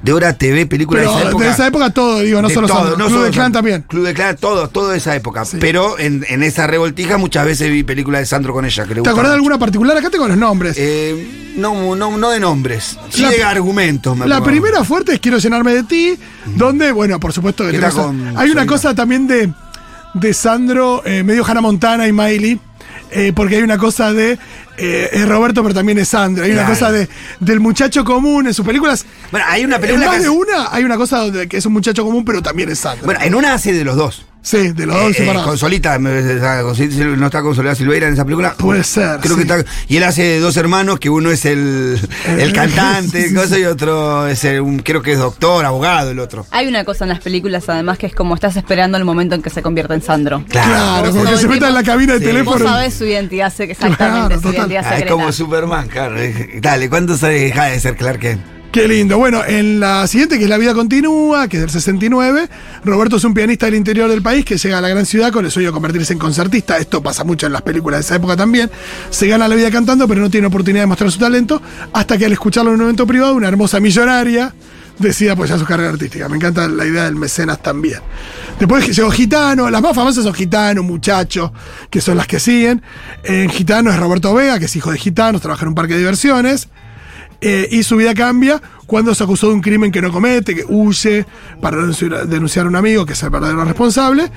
Débora 0.01 0.31
TV, 0.33 0.65
películas 0.65 1.03
Pero 1.03 1.11
de 1.13 1.19
esa 1.19 1.29
época. 1.29 1.45
de 1.45 1.51
esa 1.51 1.67
época 1.67 1.89
todo, 1.89 2.19
digo, 2.21 2.41
no 2.41 2.47
De 2.47 2.53
solo 2.53 2.67
todo, 2.67 2.77
Sandro. 2.77 2.97
no 2.97 3.05
Club 3.05 3.09
solo 3.09 3.23
de 3.25 3.31
Clan 3.31 3.43
Sandro. 3.45 3.57
también. 3.59 3.81
Club 3.81 4.05
de 4.05 4.13
Clan, 4.13 4.37
todo, 4.37 4.69
todo 4.69 4.89
de 4.91 4.97
esa 4.97 5.13
época. 5.15 5.43
Sí. 5.43 5.57
Pero 5.59 5.99
en, 5.99 6.25
en 6.29 6.41
esa 6.41 6.67
revoltija 6.67 7.17
muchas 7.17 7.45
veces 7.45 7.69
vi 7.69 7.83
películas 7.83 8.21
de 8.21 8.25
Sandro 8.25 8.53
con 8.53 8.63
ella. 8.63 8.85
Que 8.85 8.95
le 8.95 9.01
¿Te 9.01 9.09
acordás 9.09 9.31
de 9.31 9.35
alguna 9.35 9.59
particular? 9.59 9.97
Acá 9.97 10.09
tengo 10.09 10.27
los 10.29 10.37
nombres. 10.37 10.77
Eh, 10.79 11.48
no, 11.59 11.95
no, 11.95 12.17
no 12.17 12.29
de 12.31 12.39
nombres, 12.39 12.97
sí 13.09 13.21
La- 13.21 13.29
de 13.29 13.43
argumentos. 13.43 14.15
me 14.17 14.25
La 14.27 14.37
acuerdo. 14.37 14.51
primera 14.61 14.83
fuerte 14.83 15.13
es 15.13 15.19
Quiero 15.19 15.37
llenarme 15.37 15.73
de 15.75 15.83
ti, 15.83 16.17
donde, 16.55 16.91
bueno, 16.91 17.19
por 17.19 17.33
supuesto, 17.33 17.65
que 17.65 17.73
tenemos- 17.73 17.93
con 17.93 18.37
hay 18.37 18.49
una 18.49 18.65
cosa 18.65 18.95
también 18.95 19.27
de, 19.27 19.51
de 20.13 20.33
Sandro, 20.33 21.03
eh, 21.05 21.23
medio 21.23 21.45
Hannah 21.45 21.61
Montana 21.61 22.07
y 22.07 22.11
Miley, 22.13 22.59
eh, 23.11 23.33
porque 23.35 23.57
hay 23.57 23.63
una 23.63 23.77
cosa 23.77 24.11
de 24.13 24.37
eh, 24.81 25.09
es 25.11 25.27
Roberto, 25.27 25.61
pero 25.61 25.75
también 25.75 25.97
es 25.97 26.07
Sandro. 26.07 26.45
Hay 26.45 26.51
una 26.51 26.65
cosa 26.65 26.89
de, 26.91 27.09
del 27.41 27.59
muchacho 27.59 28.05
común 28.05 28.47
en 28.47 28.53
sus 28.53 28.65
películas. 28.65 29.05
Bueno, 29.29 29.45
hay 29.49 29.65
una 29.65 29.75
En 29.75 29.81
película 29.81 30.05
más 30.05 30.15
que 30.15 30.21
de 30.21 30.27
hace- 30.29 30.37
una 30.37 30.67
hay 30.71 30.83
una 30.85 30.95
cosa 30.95 31.17
donde 31.19 31.49
que 31.49 31.57
es 31.57 31.65
un 31.65 31.73
muchacho 31.73 32.05
común, 32.05 32.23
pero 32.23 32.41
también 32.41 32.69
es 32.69 32.79
Sandro. 32.79 33.03
Bueno, 33.05 33.19
en 33.21 33.35
una 33.35 33.53
hace 33.53 33.73
de 33.73 33.83
los 33.83 33.97
dos. 33.97 34.25
Sí, 34.41 34.71
de 34.71 34.85
los 34.85 34.95
dos 34.95 35.05
Eh, 35.05 35.09
eh, 35.11 35.13
separados. 35.13 35.47
con 35.47 35.57
Solita, 35.57 35.99
me- 35.99 36.39
con 36.61 36.75
Sol- 36.75 37.19
no 37.19 37.25
está 37.27 37.41
con 37.41 37.55
Soledad 37.55 37.75
Silveira 37.75 38.07
en 38.07 38.13
esa 38.13 38.23
película. 38.25 38.53
Puede 38.57 38.83
ser, 38.83 39.19
Creo 39.19 39.35
sí. 39.37 39.45
que 39.45 39.53
está. 39.53 39.71
Y 39.87 39.97
él 39.97 40.03
hace 40.03 40.39
dos 40.39 40.57
hermanos, 40.57 40.99
que 40.99 41.09
uno 41.09 41.29
es 41.31 41.45
el, 41.45 41.99
el 42.37 42.53
cantante, 42.53 43.21
sí, 43.23 43.29
sí, 43.29 43.35
cosa, 43.35 43.55
sí. 43.55 43.61
y 43.61 43.65
otro 43.65 44.27
es 44.27 44.43
el- 44.45 44.61
un, 44.61 44.79
creo 44.79 45.01
que 45.01 45.13
es 45.13 45.19
doctor, 45.19 45.65
abogado, 45.65 46.11
el 46.11 46.19
otro. 46.19 46.45
Hay 46.51 46.67
una 46.67 46.83
cosa 46.85 47.05
en 47.05 47.09
las 47.09 47.19
películas, 47.19 47.67
además, 47.69 47.97
que 47.97 48.05
es 48.07 48.15
como 48.15 48.35
estás 48.35 48.55
esperando 48.55 48.97
el 48.97 49.05
momento 49.05 49.35
en 49.35 49.41
que 49.41 49.49
se 49.49 49.61
convierte 49.61 49.93
en 49.93 50.01
Sandro. 50.01 50.43
Claro, 50.49 51.07
Vos 51.11 51.15
como 51.17 51.29
que 51.31 51.37
se 51.37 51.47
meta 51.47 51.67
en 51.67 51.73
la 51.73 51.83
cabina 51.83 52.13
de 52.13 52.19
Sí. 52.19 52.25
teléfono. 52.25 52.59
Vos 52.59 52.67
sabés 52.69 52.93
su 52.93 53.05
identidad, 53.05 53.53
exactamente 53.59 53.97
Claro, 53.97 54.35
su 54.35 54.41
total. 54.41 54.55
identidad 54.71 54.85
Ah, 54.87 54.97
es 54.99 55.05
como 55.11 55.31
Superman, 55.31 55.87
claro. 55.87 56.17
eh, 56.19 56.59
Dale, 56.61 56.89
¿cuándo 56.89 57.17
se 57.17 57.27
deja 57.27 57.65
de 57.65 57.79
ser 57.79 57.95
Clark 57.95 58.19
Kent? 58.19 58.41
Qué 58.71 58.87
lindo. 58.87 59.17
Bueno, 59.17 59.43
en 59.43 59.79
la 59.79 60.05
siguiente, 60.05 60.37
que 60.37 60.43
es 60.43 60.49
La 60.49 60.59
Vida 60.59 60.75
Continúa, 60.75 61.47
que 61.47 61.57
es 61.57 61.61
del 61.61 61.71
69, 61.71 62.47
Roberto 62.83 63.15
es 63.15 63.23
un 63.23 63.33
pianista 63.33 63.65
del 63.65 63.73
interior 63.73 64.07
del 64.07 64.21
país 64.21 64.45
que 64.45 64.57
llega 64.57 64.77
a 64.77 64.81
la 64.81 64.89
gran 64.89 65.07
ciudad 65.07 65.31
con 65.31 65.43
el 65.43 65.49
sueño 65.49 65.69
de 65.69 65.73
convertirse 65.73 66.13
en 66.13 66.19
concertista. 66.19 66.77
Esto 66.77 67.01
pasa 67.01 67.23
mucho 67.23 67.47
en 67.47 67.53
las 67.53 67.63
películas 67.63 68.01
de 68.01 68.01
esa 68.01 68.15
época 68.17 68.37
también. 68.37 68.69
Se 69.09 69.27
gana 69.27 69.47
la 69.47 69.55
vida 69.55 69.71
cantando, 69.71 70.07
pero 70.07 70.21
no 70.21 70.29
tiene 70.29 70.45
oportunidad 70.45 70.83
de 70.83 70.87
mostrar 70.87 71.11
su 71.11 71.17
talento, 71.17 71.59
hasta 71.93 72.15
que 72.15 72.25
al 72.25 72.31
escucharlo 72.31 72.69
en 72.69 72.75
un 72.75 72.83
evento 72.83 73.07
privado, 73.07 73.33
una 73.33 73.47
hermosa 73.47 73.79
millonaria 73.79 74.53
decide 74.99 75.31
apoyar 75.31 75.57
su 75.57 75.65
carrera 75.65 75.89
artística. 75.89 76.29
Me 76.29 76.35
encanta 76.35 76.67
la 76.67 76.85
idea 76.85 77.05
del 77.05 77.15
mecenas 77.15 77.63
también. 77.63 78.01
Después 78.59 78.95
llegó 78.95 79.09
Gitano, 79.09 79.67
las 79.71 79.81
más 79.81 79.95
famosas 79.95 80.23
son 80.23 80.33
Gitano, 80.35 80.83
Muchacho, 80.83 81.51
que 81.89 82.01
son 82.01 82.17
las 82.17 82.27
que 82.27 82.39
siguen. 82.39 82.83
En 83.23 83.49
Gitano 83.49 83.89
es 83.89 83.97
Roberto 83.97 84.31
Vega, 84.31 84.59
que 84.59 84.65
es 84.65 84.75
hijo 84.75 84.91
de 84.91 84.99
Gitanos, 84.99 85.41
trabaja 85.41 85.63
en 85.63 85.69
un 85.69 85.75
parque 85.75 85.93
de 85.93 85.99
diversiones. 86.01 86.69
Eh, 87.41 87.69
y 87.71 87.83
su 87.83 87.95
vida 87.95 88.13
cambia 88.13 88.61
cuando 88.85 89.15
se 89.15 89.23
acusó 89.23 89.47
de 89.47 89.53
un 89.53 89.61
crimen 89.61 89.91
que 89.93 90.01
no 90.01 90.11
comete, 90.11 90.53
que 90.53 90.65
huye 90.67 91.25
para 91.61 91.77
denunciar, 91.77 92.65
a 92.65 92.69
un 92.69 92.75
amigo 92.75 93.05
que 93.05 93.13
es 93.13 93.23
el 93.23 93.29
verdadero 93.29 93.63
responsable. 93.63 94.29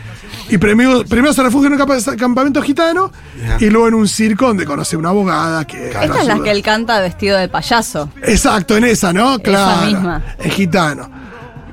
Y 0.50 0.58
primero, 0.58 1.02
primero 1.04 1.32
se 1.32 1.42
refugia 1.42 1.66
en 1.68 1.72
un 1.72 1.78
campa- 1.80 2.16
campamento 2.16 2.62
gitano 2.62 3.10
y 3.58 3.70
luego 3.70 3.88
en 3.88 3.94
un 3.94 4.06
circo 4.06 4.46
donde 4.46 4.64
conoce 4.66 4.94
a 4.94 4.98
una 5.00 5.08
abogada 5.08 5.64
que. 5.66 5.88
Esta 5.88 6.20
es 6.20 6.26
la 6.26 6.40
que 6.40 6.50
él 6.52 6.62
canta 6.62 7.00
vestido 7.00 7.38
de 7.38 7.48
payaso, 7.48 8.10
Exacto, 8.22 8.76
en 8.76 8.84
esa, 8.84 9.12
¿no? 9.12 9.38
Claro. 9.40 9.86
misma. 9.86 10.22
Es 10.38 10.54
gitano. 10.54 11.10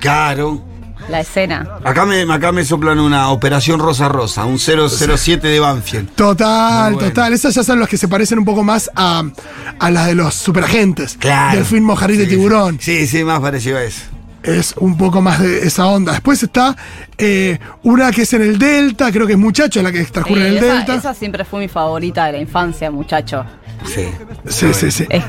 Claro. 0.00 0.64
La 1.10 1.20
escena. 1.20 1.68
Acá 1.84 2.06
me, 2.06 2.22
acá 2.32 2.52
me 2.52 2.64
soplan 2.64 2.98
una 3.00 3.28
Operación 3.30 3.78
Rosa 3.80 4.08
Rosa, 4.08 4.44
un 4.44 4.58
007 4.58 5.46
de 5.48 5.60
Banfield. 5.60 6.10
Total, 6.14 6.94
bueno. 6.94 7.08
total. 7.08 7.32
Esas 7.32 7.54
ya 7.54 7.62
son 7.62 7.80
las 7.80 7.88
que 7.88 7.96
se 7.96 8.08
parecen 8.08 8.38
un 8.38 8.44
poco 8.44 8.62
más 8.62 8.90
a, 8.94 9.22
a 9.78 9.90
las 9.90 10.06
de 10.06 10.14
los 10.14 10.34
superagentes. 10.34 11.16
Claro. 11.18 11.56
Del 11.56 11.66
film 11.66 11.84
Mojarrí 11.84 12.16
de 12.16 12.24
Sí, 12.24 12.30
Tiburón. 12.30 12.78
Sí, 12.80 13.06
sí, 13.06 13.24
más 13.24 13.40
parecido 13.40 13.78
a 13.78 13.82
eso. 13.84 14.02
es 14.42 14.74
un 14.78 14.96
poco 14.96 15.20
más 15.20 15.40
de 15.40 15.66
esa 15.66 15.86
onda. 15.86 16.12
Después 16.12 16.42
está 16.42 16.76
eh, 17.18 17.58
una 17.82 18.10
que 18.10 18.22
es 18.22 18.32
en 18.32 18.42
el 18.42 18.58
Delta, 18.58 19.12
creo 19.12 19.26
que 19.26 19.34
es 19.34 19.38
Muchacho 19.38 19.82
la 19.82 19.92
que 19.92 20.02
transcurre 20.04 20.40
Sí, 20.40 20.46
en 20.46 20.52
el 20.56 20.64
esa, 20.64 20.74
Delta. 20.74 20.94
esa 20.94 21.14
siempre 21.14 21.44
fue 21.44 21.60
mi 21.60 21.68
favorita 21.68 22.24
de 22.26 22.32
la 22.32 22.38
infancia, 22.38 22.90
muchacho. 22.90 23.44
Sí. 23.86 24.08
Sí, 24.48 24.74
sí, 24.74 24.90
sí. 24.90 25.06
Es- 25.08 25.24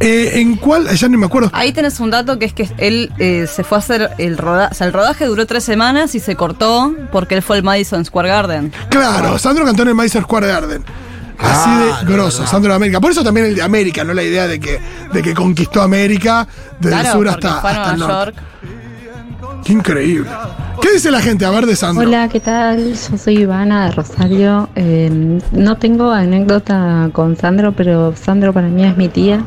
Eh, 0.00 0.40
¿En 0.40 0.56
cuál? 0.56 0.88
Ya 0.88 1.08
ni 1.08 1.16
me 1.16 1.26
acuerdo. 1.26 1.50
Ahí 1.52 1.72
tenés 1.72 2.00
un 2.00 2.10
dato 2.10 2.38
que 2.38 2.46
es 2.46 2.52
que 2.54 2.68
él 2.78 3.12
eh, 3.18 3.46
se 3.52 3.64
fue 3.64 3.76
a 3.76 3.80
hacer 3.80 4.10
el 4.18 4.38
rodaje. 4.38 4.72
O 4.72 4.74
sea, 4.74 4.86
el 4.86 4.92
rodaje 4.92 5.26
duró 5.26 5.46
tres 5.46 5.64
semanas 5.64 6.14
y 6.14 6.20
se 6.20 6.36
cortó 6.36 6.94
porque 7.12 7.34
él 7.34 7.42
fue 7.42 7.56
al 7.56 7.62
Madison 7.62 8.04
Square 8.04 8.28
Garden. 8.28 8.72
Claro, 8.90 9.38
Sandro 9.38 9.64
cantó 9.64 9.82
en 9.82 9.88
el 9.88 9.94
Madison 9.94 10.22
Square 10.22 10.46
Garden. 10.46 10.84
Así 11.38 11.70
Ah, 11.70 12.00
de 12.00 12.04
no, 12.10 12.12
grosso, 12.16 12.42
no. 12.42 12.48
Sandro 12.48 12.70
de 12.70 12.76
América. 12.76 13.00
Por 13.00 13.10
eso 13.12 13.24
también 13.24 13.46
el 13.46 13.54
de 13.54 13.62
América, 13.62 14.04
no 14.04 14.12
la 14.14 14.22
idea 14.22 14.46
de 14.46 14.60
que, 14.60 14.78
de 15.12 15.22
que 15.22 15.32
conquistó 15.34 15.80
América 15.82 16.46
desde 16.78 17.00
el 17.00 17.06
sur 17.06 17.28
hasta, 17.28 17.56
hasta 17.56 17.92
el 17.92 17.98
Nueva 17.98 18.14
norte. 18.14 18.32
York. 18.40 18.79
Qué 19.64 19.72
increíble. 19.72 20.30
¿Qué 20.80 20.92
dice 20.92 21.10
la 21.10 21.20
gente? 21.20 21.44
A 21.44 21.50
ver 21.50 21.66
de 21.66 21.76
Sandro. 21.76 22.06
Hola, 22.06 22.28
¿qué 22.28 22.40
tal? 22.40 22.94
Yo 22.94 23.18
soy 23.18 23.38
Ivana 23.38 23.86
de 23.86 23.92
Rosario. 23.92 24.68
Eh, 24.74 25.38
no 25.52 25.76
tengo 25.76 26.10
anécdota 26.10 27.10
con 27.12 27.36
Sandro, 27.36 27.72
pero 27.72 28.14
Sandro 28.16 28.52
para 28.52 28.68
mí 28.68 28.84
es 28.84 28.96
mi 28.96 29.08
tía. 29.08 29.44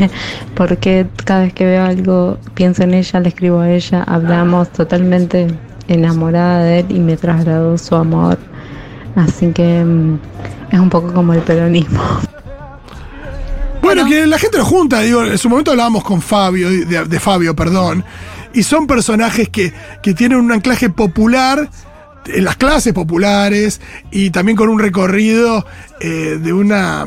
Porque 0.54 1.06
cada 1.24 1.42
vez 1.42 1.52
que 1.52 1.64
veo 1.64 1.84
algo 1.84 2.38
pienso 2.54 2.84
en 2.84 2.94
ella, 2.94 3.20
le 3.20 3.28
escribo 3.28 3.60
a 3.60 3.70
ella, 3.70 4.02
hablamos 4.04 4.70
totalmente 4.70 5.48
enamorada 5.88 6.62
de 6.62 6.80
él 6.80 6.86
y 6.90 7.00
me 7.00 7.16
trasladó 7.16 7.76
su 7.78 7.94
amor. 7.94 8.38
Así 9.16 9.48
que 9.52 9.84
mm, 9.84 10.18
es 10.70 10.78
un 10.78 10.90
poco 10.90 11.12
como 11.12 11.32
el 11.32 11.40
peronismo. 11.40 12.02
Bueno, 13.82 14.04
que 14.04 14.26
la 14.26 14.38
gente 14.38 14.58
lo 14.58 14.64
junta, 14.64 15.00
digo, 15.00 15.24
en 15.24 15.38
su 15.38 15.48
momento 15.48 15.70
hablábamos 15.70 16.02
con 16.02 16.20
Fabio, 16.20 16.68
de, 16.68 17.04
de 17.04 17.20
Fabio, 17.20 17.54
perdón, 17.54 18.04
y 18.56 18.62
son 18.64 18.86
personajes 18.88 19.48
que, 19.48 19.72
que 20.02 20.14
tienen 20.14 20.38
un 20.38 20.50
anclaje 20.50 20.90
popular 20.90 21.70
en 22.26 22.44
las 22.44 22.56
clases 22.56 22.92
populares 22.92 23.80
y 24.10 24.30
también 24.30 24.56
con 24.56 24.68
un 24.68 24.78
recorrido 24.80 25.64
eh, 26.00 26.38
de 26.42 26.52
una... 26.52 27.06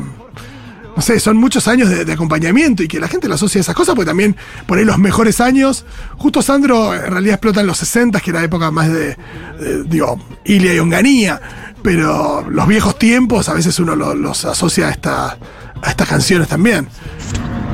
No 0.96 1.02
sé, 1.02 1.20
son 1.20 1.36
muchos 1.36 1.68
años 1.68 1.88
de, 1.88 2.12
acompañamiento 2.12 2.82
y 2.82 2.88
que 2.88 2.98
la 3.00 3.06
gente 3.08 3.28
lo 3.28 3.34
asocia 3.34 3.60
a 3.60 3.62
esas 3.62 3.74
cosas, 3.74 3.94
porque 3.94 4.08
también 4.08 4.36
por 4.66 4.76
ahí 4.76 4.84
los 4.84 4.98
mejores 4.98 5.40
años, 5.40 5.86
justo 6.18 6.42
Sandro 6.42 6.92
en 6.92 7.10
realidad 7.12 7.34
explota 7.34 7.60
en 7.60 7.68
los 7.68 7.78
60, 7.78 8.20
que 8.20 8.30
era 8.30 8.42
época 8.42 8.70
más 8.70 8.88
de, 8.92 9.16
de, 9.60 9.84
digo, 9.84 10.20
Ilia 10.44 10.74
y 10.74 10.78
Onganía, 10.78 11.40
pero 11.82 12.44
los 12.50 12.66
viejos 12.66 12.98
tiempos 12.98 13.48
a 13.48 13.54
veces 13.54 13.78
uno 13.78 13.94
lo- 13.96 14.14
los 14.14 14.44
asocia 14.44 14.88
a, 15.04 15.36
a 15.80 15.90
estas 15.90 16.08
canciones 16.08 16.48
también. 16.48 16.88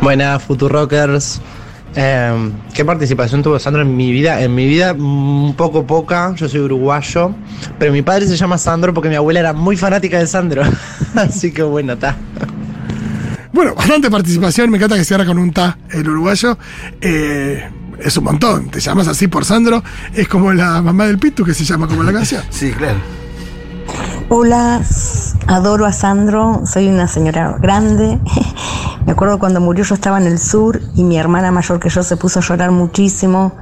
Buenas, 0.02 0.42
Futurockers. 0.44 1.40
Eh, 1.96 2.52
¿Qué 2.74 2.84
participación 2.84 3.42
tuvo 3.42 3.58
Sandro 3.58 3.82
en 3.82 3.96
mi 3.96 4.12
vida? 4.12 4.42
En 4.42 4.54
mi 4.54 4.66
vida, 4.66 4.92
un 4.92 5.54
poco 5.56 5.86
poca. 5.86 6.34
Yo 6.36 6.48
soy 6.48 6.60
uruguayo. 6.60 7.34
Pero 7.78 7.92
mi 7.92 8.02
padre 8.02 8.26
se 8.26 8.36
llama 8.36 8.58
Sandro 8.58 8.92
porque 8.92 9.08
mi 9.08 9.14
abuela 9.16 9.40
era 9.40 9.52
muy 9.52 9.76
fanática 9.76 10.18
de 10.18 10.26
Sandro. 10.26 10.62
Así 11.14 11.52
que 11.52 11.62
bueno, 11.62 11.94
está. 11.94 12.16
Bueno, 13.52 13.74
bastante 13.74 14.10
participación, 14.10 14.70
me 14.70 14.76
encanta 14.76 14.96
que 14.96 15.04
cierra 15.04 15.24
con 15.24 15.38
un 15.38 15.50
ta 15.50 15.78
el 15.90 16.06
uruguayo. 16.06 16.58
Eh, 17.00 17.66
es 17.98 18.16
un 18.18 18.24
montón. 18.24 18.68
Te 18.68 18.80
llamas 18.80 19.08
así 19.08 19.28
por 19.28 19.46
Sandro, 19.46 19.82
es 20.12 20.28
como 20.28 20.52
la 20.52 20.82
mamá 20.82 21.06
del 21.06 21.18
Pitu 21.18 21.42
que 21.42 21.54
se 21.54 21.64
llama 21.64 21.86
como 21.88 22.02
la 22.02 22.12
canción. 22.12 22.42
Sí, 22.50 22.70
claro. 22.72 22.98
Hola, 24.28 24.82
adoro 25.46 25.86
a 25.86 25.92
Sandro, 25.92 26.62
soy 26.66 26.88
una 26.88 27.06
señora 27.06 27.58
grande. 27.60 28.18
Me 29.06 29.12
acuerdo 29.12 29.38
cuando 29.38 29.60
murió 29.60 29.84
yo 29.84 29.94
estaba 29.94 30.18
en 30.18 30.26
el 30.26 30.40
sur 30.40 30.80
y 30.96 31.04
mi 31.04 31.16
hermana 31.16 31.52
mayor 31.52 31.78
que 31.78 31.88
yo 31.88 32.02
se 32.02 32.16
puso 32.16 32.40
a 32.40 32.42
llorar 32.42 32.72
muchísimo. 32.72 33.52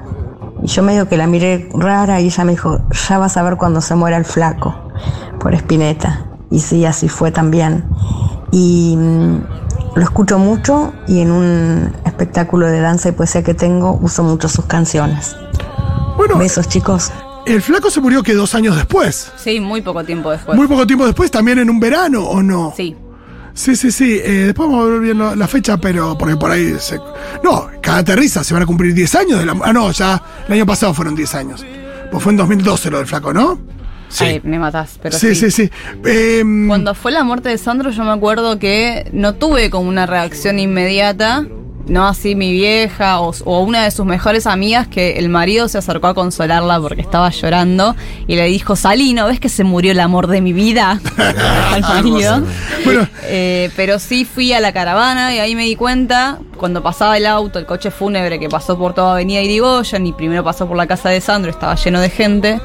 Y 0.63 0.69
yo 0.69 0.83
medio 0.83 1.07
que 1.07 1.19
la 1.19 1.27
miré 1.27 1.69
rara 1.75 2.19
y 2.23 2.29
ella 2.29 2.45
me 2.45 2.53
dijo, 2.53 2.81
ya 3.09 3.19
vas 3.19 3.37
a 3.37 3.43
ver 3.43 3.59
cuando 3.59 3.83
se 3.83 3.95
muera 3.95 4.17
el 4.17 4.25
flaco, 4.25 4.75
por 5.39 5.53
Espineta. 5.53 6.25
Y 6.51 6.61
sí, 6.61 6.87
así 6.87 7.11
fue 7.11 7.31
también. 7.31 7.85
Y 8.51 8.97
mm, 8.97 9.97
lo 9.97 10.03
escucho 10.03 10.39
mucho 10.39 10.95
y 11.07 11.21
en 11.21 11.31
un 11.31 11.93
espectáculo 12.07 12.69
de 12.69 12.81
danza 12.81 13.11
y 13.11 13.13
poesía 13.13 13.43
que 13.43 13.53
tengo 13.53 13.99
uso 14.01 14.23
mucho 14.23 14.49
sus 14.49 14.65
canciones. 14.65 15.37
Bueno, 16.17 16.39
Besos 16.39 16.69
chicos. 16.69 17.13
El 17.47 17.63
flaco 17.63 17.91
se 17.91 18.01
murió 18.01 18.23
que 18.23 18.35
dos 18.35 18.55
años 18.55 18.77
después. 18.77 19.33
Sí, 19.37 19.61
muy 19.61 19.83
poco 19.83 20.05
tiempo 20.05 20.31
después. 20.31 20.57
Muy 20.57 20.67
poco 20.67 20.87
tiempo 20.87 21.07
después, 21.07 21.31
también 21.31 21.59
en 21.59 21.71
un 21.71 21.81
verano, 21.81 22.25
¿o 22.25 22.43
no? 22.43 22.73
Sí. 22.77 22.97
Sí, 23.55 23.77
sí, 23.77 23.93
sí. 23.93 24.21
Eh, 24.23 24.47
después 24.47 24.69
vamos 24.69 24.87
a 24.87 24.91
ver 24.91 25.01
bien 25.01 25.19
la, 25.19 25.37
la 25.37 25.47
fecha, 25.47 25.77
pero 25.77 26.19
porque 26.19 26.37
por 26.37 26.51
ahí 26.51 26.75
se. 26.81 26.99
No, 27.43 27.69
cada 27.81 27.99
aterriza 27.99 28.43
se 28.43 28.53
van 28.53 28.65
a 28.65 28.67
cumplir 28.67 28.93
10 28.95 29.15
años 29.15 29.39
de 29.39 29.47
la. 29.47 29.57
Ah, 29.63 29.73
no, 29.73 29.93
ya 29.93 30.21
el 30.49 30.55
año 30.55 30.67
pasado 30.67 30.93
fueron 30.93 31.15
10 31.15 31.35
años. 31.37 31.65
Pues 32.11 32.23
fue 32.23 32.33
en 32.33 32.37
2012 32.39 32.91
lo 32.91 32.99
del 32.99 33.07
flaco, 33.07 33.33
¿no? 33.33 33.61
Sí. 34.09 34.25
Ay, 34.25 34.41
me 34.45 34.59
matás, 34.59 34.99
pero 35.03 35.17
sí, 35.17 35.35
sí, 35.35 35.51
sí. 35.51 35.71
Em, 36.05 36.69
Cuando 36.69 36.95
fue 36.95 37.11
la 37.13 37.25
muerte 37.25 37.49
de 37.49 37.59
Sandro, 37.59 37.91
yo 37.91 38.05
me 38.05 38.13
acuerdo 38.13 38.59
que 38.59 39.09
no 39.13 39.35
tuve 39.35 39.71
como 39.71 39.89
una 39.89 40.07
reacción 40.07 40.59
inmediata. 40.59 41.47
No 41.87 42.07
así 42.07 42.35
mi 42.35 42.53
vieja 42.53 43.21
o, 43.21 43.33
o 43.45 43.61
una 43.61 43.85
de 43.85 43.91
sus 43.91 44.07
mejores 44.07 44.47
amigas 44.47 44.89
que 44.89 45.19
el 45.19 45.29
marido 45.29 45.69
se 45.69 45.79
acercó 45.79 46.07
a 46.07 46.15
consolarla 46.15 46.81
porque 46.81 47.03
estaba 47.03 47.29
llorando 47.31 47.95
y 48.27 48.37
le 48.37 48.47
dijo, 48.47 48.75
Salí, 48.77 49.13
¿no 49.13 49.27
ves 49.27 49.41
que 49.41 49.49
se 49.49 49.65
murió 49.65 49.93
el 49.93 50.01
amor 50.01 50.27
de 50.27 50.41
mi 50.41 50.53
vida? 50.53 51.01
al 51.73 51.83
marido. 51.83 52.43
Bueno. 52.85 53.07
Eh, 53.25 53.71
pero 53.77 53.99
sí 53.99 54.25
fui 54.25 54.53
a 54.53 54.61
la 54.61 54.73
caravana 54.73 55.35
y 55.35 55.39
ahí 55.39 55.55
me 55.55 55.65
di 55.65 55.77
cuenta, 55.77 56.39
cuando 56.57 56.83
pasaba 56.83 57.17
el 57.17 57.27
auto, 57.27 57.59
el 57.59 57.67
coche 57.67 57.91
fúnebre 57.91 58.39
que 58.39 58.49
pasó 58.49 58.79
por 58.79 58.95
toda 58.95 59.13
Avenida 59.13 59.41
Irigoyen 59.41 60.07
y 60.07 60.13
primero 60.13 60.45
pasó 60.45 60.67
por 60.67 60.77
la 60.77 60.87
casa 60.87 61.11
de 61.11 61.21
Sandro, 61.21 61.51
estaba 61.51 61.75
lleno 61.75 62.01
de 62.01 62.11
gente, 62.11 62.61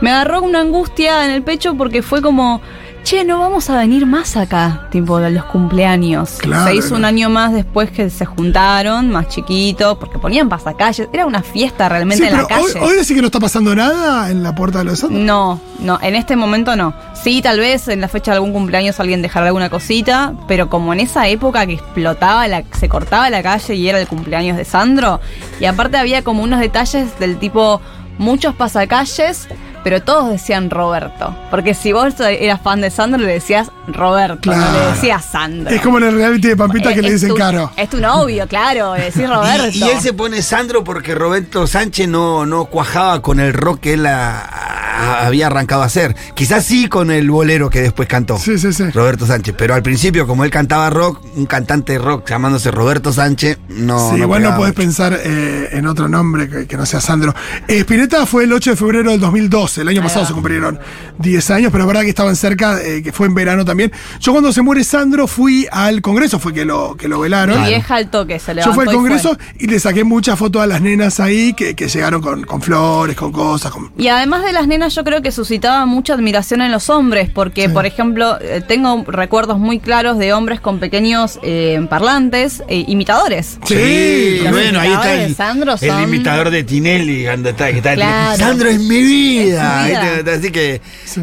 me 0.00 0.10
agarró 0.10 0.42
una 0.42 0.60
angustia 0.60 1.24
en 1.24 1.32
el 1.32 1.42
pecho 1.42 1.74
porque 1.74 2.02
fue 2.02 2.22
como, 2.22 2.60
che, 3.02 3.24
no 3.24 3.38
vamos 3.38 3.68
a 3.70 3.76
venir 3.76 4.06
más 4.06 4.36
acá, 4.36 4.88
tipo 4.90 5.18
de 5.18 5.30
los 5.30 5.44
cumpleaños. 5.44 6.38
Claro, 6.38 6.66
se 6.66 6.74
hizo 6.74 6.94
un 6.94 7.04
año 7.04 7.30
más 7.30 7.52
después 7.52 7.90
que 7.90 8.10
se 8.10 8.24
juntaron, 8.24 9.10
más 9.10 9.28
chiquitos, 9.28 9.98
porque 9.98 10.18
ponían 10.18 10.48
pasacalles, 10.48 11.08
era 11.12 11.26
una 11.26 11.42
fiesta 11.42 11.88
realmente 11.88 12.24
sí, 12.24 12.30
en 12.30 12.36
la 12.36 12.46
pero 12.46 12.60
hoy, 12.62 12.72
calle. 12.72 12.84
hoy 12.84 12.92
decís 12.92 13.12
que 13.14 13.20
no 13.20 13.26
está 13.26 13.40
pasando 13.40 13.74
nada 13.74 14.30
en 14.30 14.42
la 14.42 14.54
puerta 14.54 14.78
de 14.78 14.84
los 14.84 14.98
Sandro. 14.98 15.18
No, 15.18 15.60
no, 15.80 15.98
en 16.02 16.14
este 16.14 16.36
momento 16.36 16.76
no. 16.76 16.94
Sí, 17.14 17.42
tal 17.42 17.58
vez 17.58 17.88
en 17.88 18.00
la 18.00 18.08
fecha 18.08 18.30
de 18.32 18.36
algún 18.36 18.52
cumpleaños 18.52 19.00
alguien 19.00 19.22
dejara 19.22 19.46
alguna 19.46 19.70
cosita, 19.70 20.34
pero 20.46 20.68
como 20.68 20.92
en 20.92 21.00
esa 21.00 21.28
época 21.28 21.66
que 21.66 21.74
explotaba, 21.74 22.46
la, 22.48 22.64
se 22.78 22.88
cortaba 22.88 23.30
la 23.30 23.42
calle 23.42 23.74
y 23.74 23.88
era 23.88 24.00
el 24.00 24.08
cumpleaños 24.08 24.56
de 24.56 24.64
Sandro, 24.64 25.20
y 25.58 25.64
aparte 25.64 25.96
había 25.96 26.22
como 26.22 26.42
unos 26.42 26.60
detalles 26.60 27.18
del 27.18 27.38
tipo 27.38 27.80
muchos 28.18 28.54
pasacalles, 28.54 29.48
pero 29.82 30.02
todos 30.02 30.30
decían 30.30 30.70
Roberto. 30.70 31.34
Porque 31.50 31.74
si 31.74 31.92
vos 31.92 32.18
eras 32.20 32.60
fan 32.60 32.80
de 32.80 32.90
Sandro, 32.90 33.20
le 33.20 33.32
decías 33.32 33.70
Roberto, 33.86 34.50
no 34.54 34.72
le 34.72 34.86
decías 34.92 35.24
Sandro. 35.24 35.74
Es 35.74 35.80
como 35.82 35.98
en 35.98 36.04
el 36.04 36.14
reality 36.14 36.48
de 36.48 36.56
Pampita 36.56 36.90
Eh, 36.90 36.94
que 36.94 37.02
le 37.02 37.08
es 37.08 37.14
dicen 37.14 37.30
tu- 37.30 37.34
caro. 37.36 37.70
Es 37.76 37.88
tu 37.90 37.98
novio, 37.98 38.46
claro, 38.46 38.94
le 38.96 39.04
decís 39.04 39.28
Roberto. 39.28 39.68
Y, 39.72 39.78
y 39.84 39.88
él 39.88 40.00
se 40.00 40.12
pone 40.12 40.42
Sandro 40.42 40.84
porque 40.84 41.14
Roberto 41.14 41.66
Sánchez 41.66 42.08
no, 42.08 42.46
no 42.46 42.66
cuajaba 42.66 43.22
con 43.22 43.40
el 43.40 43.52
rock 43.52 43.80
que 43.80 43.94
él 43.94 44.06
a- 44.06 44.79
a- 45.00 45.26
había 45.26 45.46
arrancado 45.46 45.82
a 45.82 45.86
hacer. 45.86 46.14
Quizás 46.34 46.64
sí 46.64 46.88
con 46.88 47.10
el 47.10 47.30
bolero 47.30 47.70
que 47.70 47.80
después 47.80 48.08
cantó. 48.08 48.38
Sí, 48.38 48.58
sí, 48.58 48.72
sí. 48.72 48.90
Roberto 48.90 49.26
Sánchez, 49.26 49.54
pero 49.56 49.74
al 49.74 49.82
principio, 49.82 50.26
como 50.26 50.44
él 50.44 50.50
cantaba 50.50 50.90
rock, 50.90 51.20
un 51.36 51.46
cantante 51.46 51.94
de 51.94 51.98
rock 51.98 52.28
llamándose 52.28 52.70
Roberto 52.70 53.12
Sánchez, 53.12 53.58
no. 53.68 54.10
sí, 54.10 54.16
no 54.16 54.24
igual 54.24 54.42
no 54.42 54.50
podés 54.56 54.70
mucho. 54.72 54.82
pensar 54.82 55.18
eh, 55.22 55.68
en 55.72 55.86
otro 55.86 56.08
nombre 56.08 56.48
que, 56.48 56.66
que 56.66 56.76
no 56.76 56.86
sea 56.86 57.00
Sandro. 57.00 57.34
Eh, 57.68 57.78
Spinetta 57.80 58.26
fue 58.26 58.44
el 58.44 58.52
8 58.52 58.70
de 58.70 58.76
febrero 58.76 59.10
del 59.10 59.20
2012. 59.20 59.80
El 59.82 59.88
año 59.88 60.02
pasado 60.02 60.26
se 60.26 60.32
cumplieron 60.32 60.78
10 61.18 61.50
años, 61.50 61.72
pero 61.72 61.84
es 61.84 61.88
verdad 61.88 62.02
que 62.02 62.08
estaban 62.10 62.36
cerca, 62.36 62.80
eh, 62.82 63.02
que 63.02 63.12
fue 63.12 63.26
en 63.26 63.34
verano 63.34 63.64
también. 63.64 63.92
Yo 64.20 64.32
cuando 64.32 64.52
se 64.52 64.62
muere 64.62 64.84
Sandro 64.84 65.26
fui 65.26 65.66
al 65.70 66.00
Congreso, 66.02 66.38
fue 66.38 66.52
que 66.52 66.64
lo, 66.64 66.96
que 66.96 67.08
lo 67.08 67.20
velaron. 67.20 67.60
Mi 67.62 67.68
vieja 67.68 67.96
al 67.96 68.10
toque 68.10 68.38
se 68.38 68.48
Yo 68.52 68.54
levantó 68.54 68.74
fui 68.74 68.84
al 68.84 68.90
y. 68.92 68.96
Congreso 68.96 69.38
y, 69.58 69.66
le 69.66 69.80
saqué 69.80 70.04
muchas 70.04 70.38
fotos 70.38 70.62
a 70.62 70.66
las 70.66 70.80
nenas 70.80 71.20
ahí 71.20 71.52
que, 71.54 71.74
que 71.74 71.88
llegaron 71.88 72.20
con, 72.20 72.44
con 72.44 72.60
flores, 72.62 73.16
con 73.16 73.32
cosas. 73.32 73.70
Con... 73.72 73.92
Y 73.96 74.08
además 74.08 74.44
de 74.44 74.52
las 74.52 74.66
nenas, 74.66 74.89
yo 74.90 75.04
creo 75.04 75.22
que 75.22 75.32
suscitaba 75.32 75.86
mucha 75.86 76.14
admiración 76.14 76.60
en 76.62 76.70
los 76.72 76.90
hombres, 76.90 77.30
porque, 77.32 77.68
por 77.68 77.86
ejemplo, 77.86 78.38
eh, 78.40 78.62
tengo 78.66 79.04
recuerdos 79.06 79.58
muy 79.58 79.78
claros 79.78 80.18
de 80.18 80.32
hombres 80.32 80.60
con 80.60 80.78
pequeños 80.78 81.38
eh, 81.42 81.80
parlantes, 81.88 82.62
eh, 82.68 82.84
imitadores. 82.88 83.58
Sí, 83.66 84.40
Los 84.42 84.52
bueno, 84.52 84.80
ahí 84.80 84.92
está 84.92 85.14
el, 85.22 85.34
Sandro 85.34 85.74
el 85.80 86.02
imitador 86.02 86.50
de 86.50 86.64
Tinelli, 86.64 87.26
anda, 87.26 87.50
está- 87.50 87.70
que 87.70 87.78
está 87.78 87.94
Claro. 87.94 88.36
Sandro 88.38 88.68
es 88.68 88.78
mi 88.80 89.02
vida. 89.02 89.82
Es 89.82 89.88
vida. 89.88 90.18
Está, 90.18 90.32
Así 90.34 90.50
que, 90.50 90.80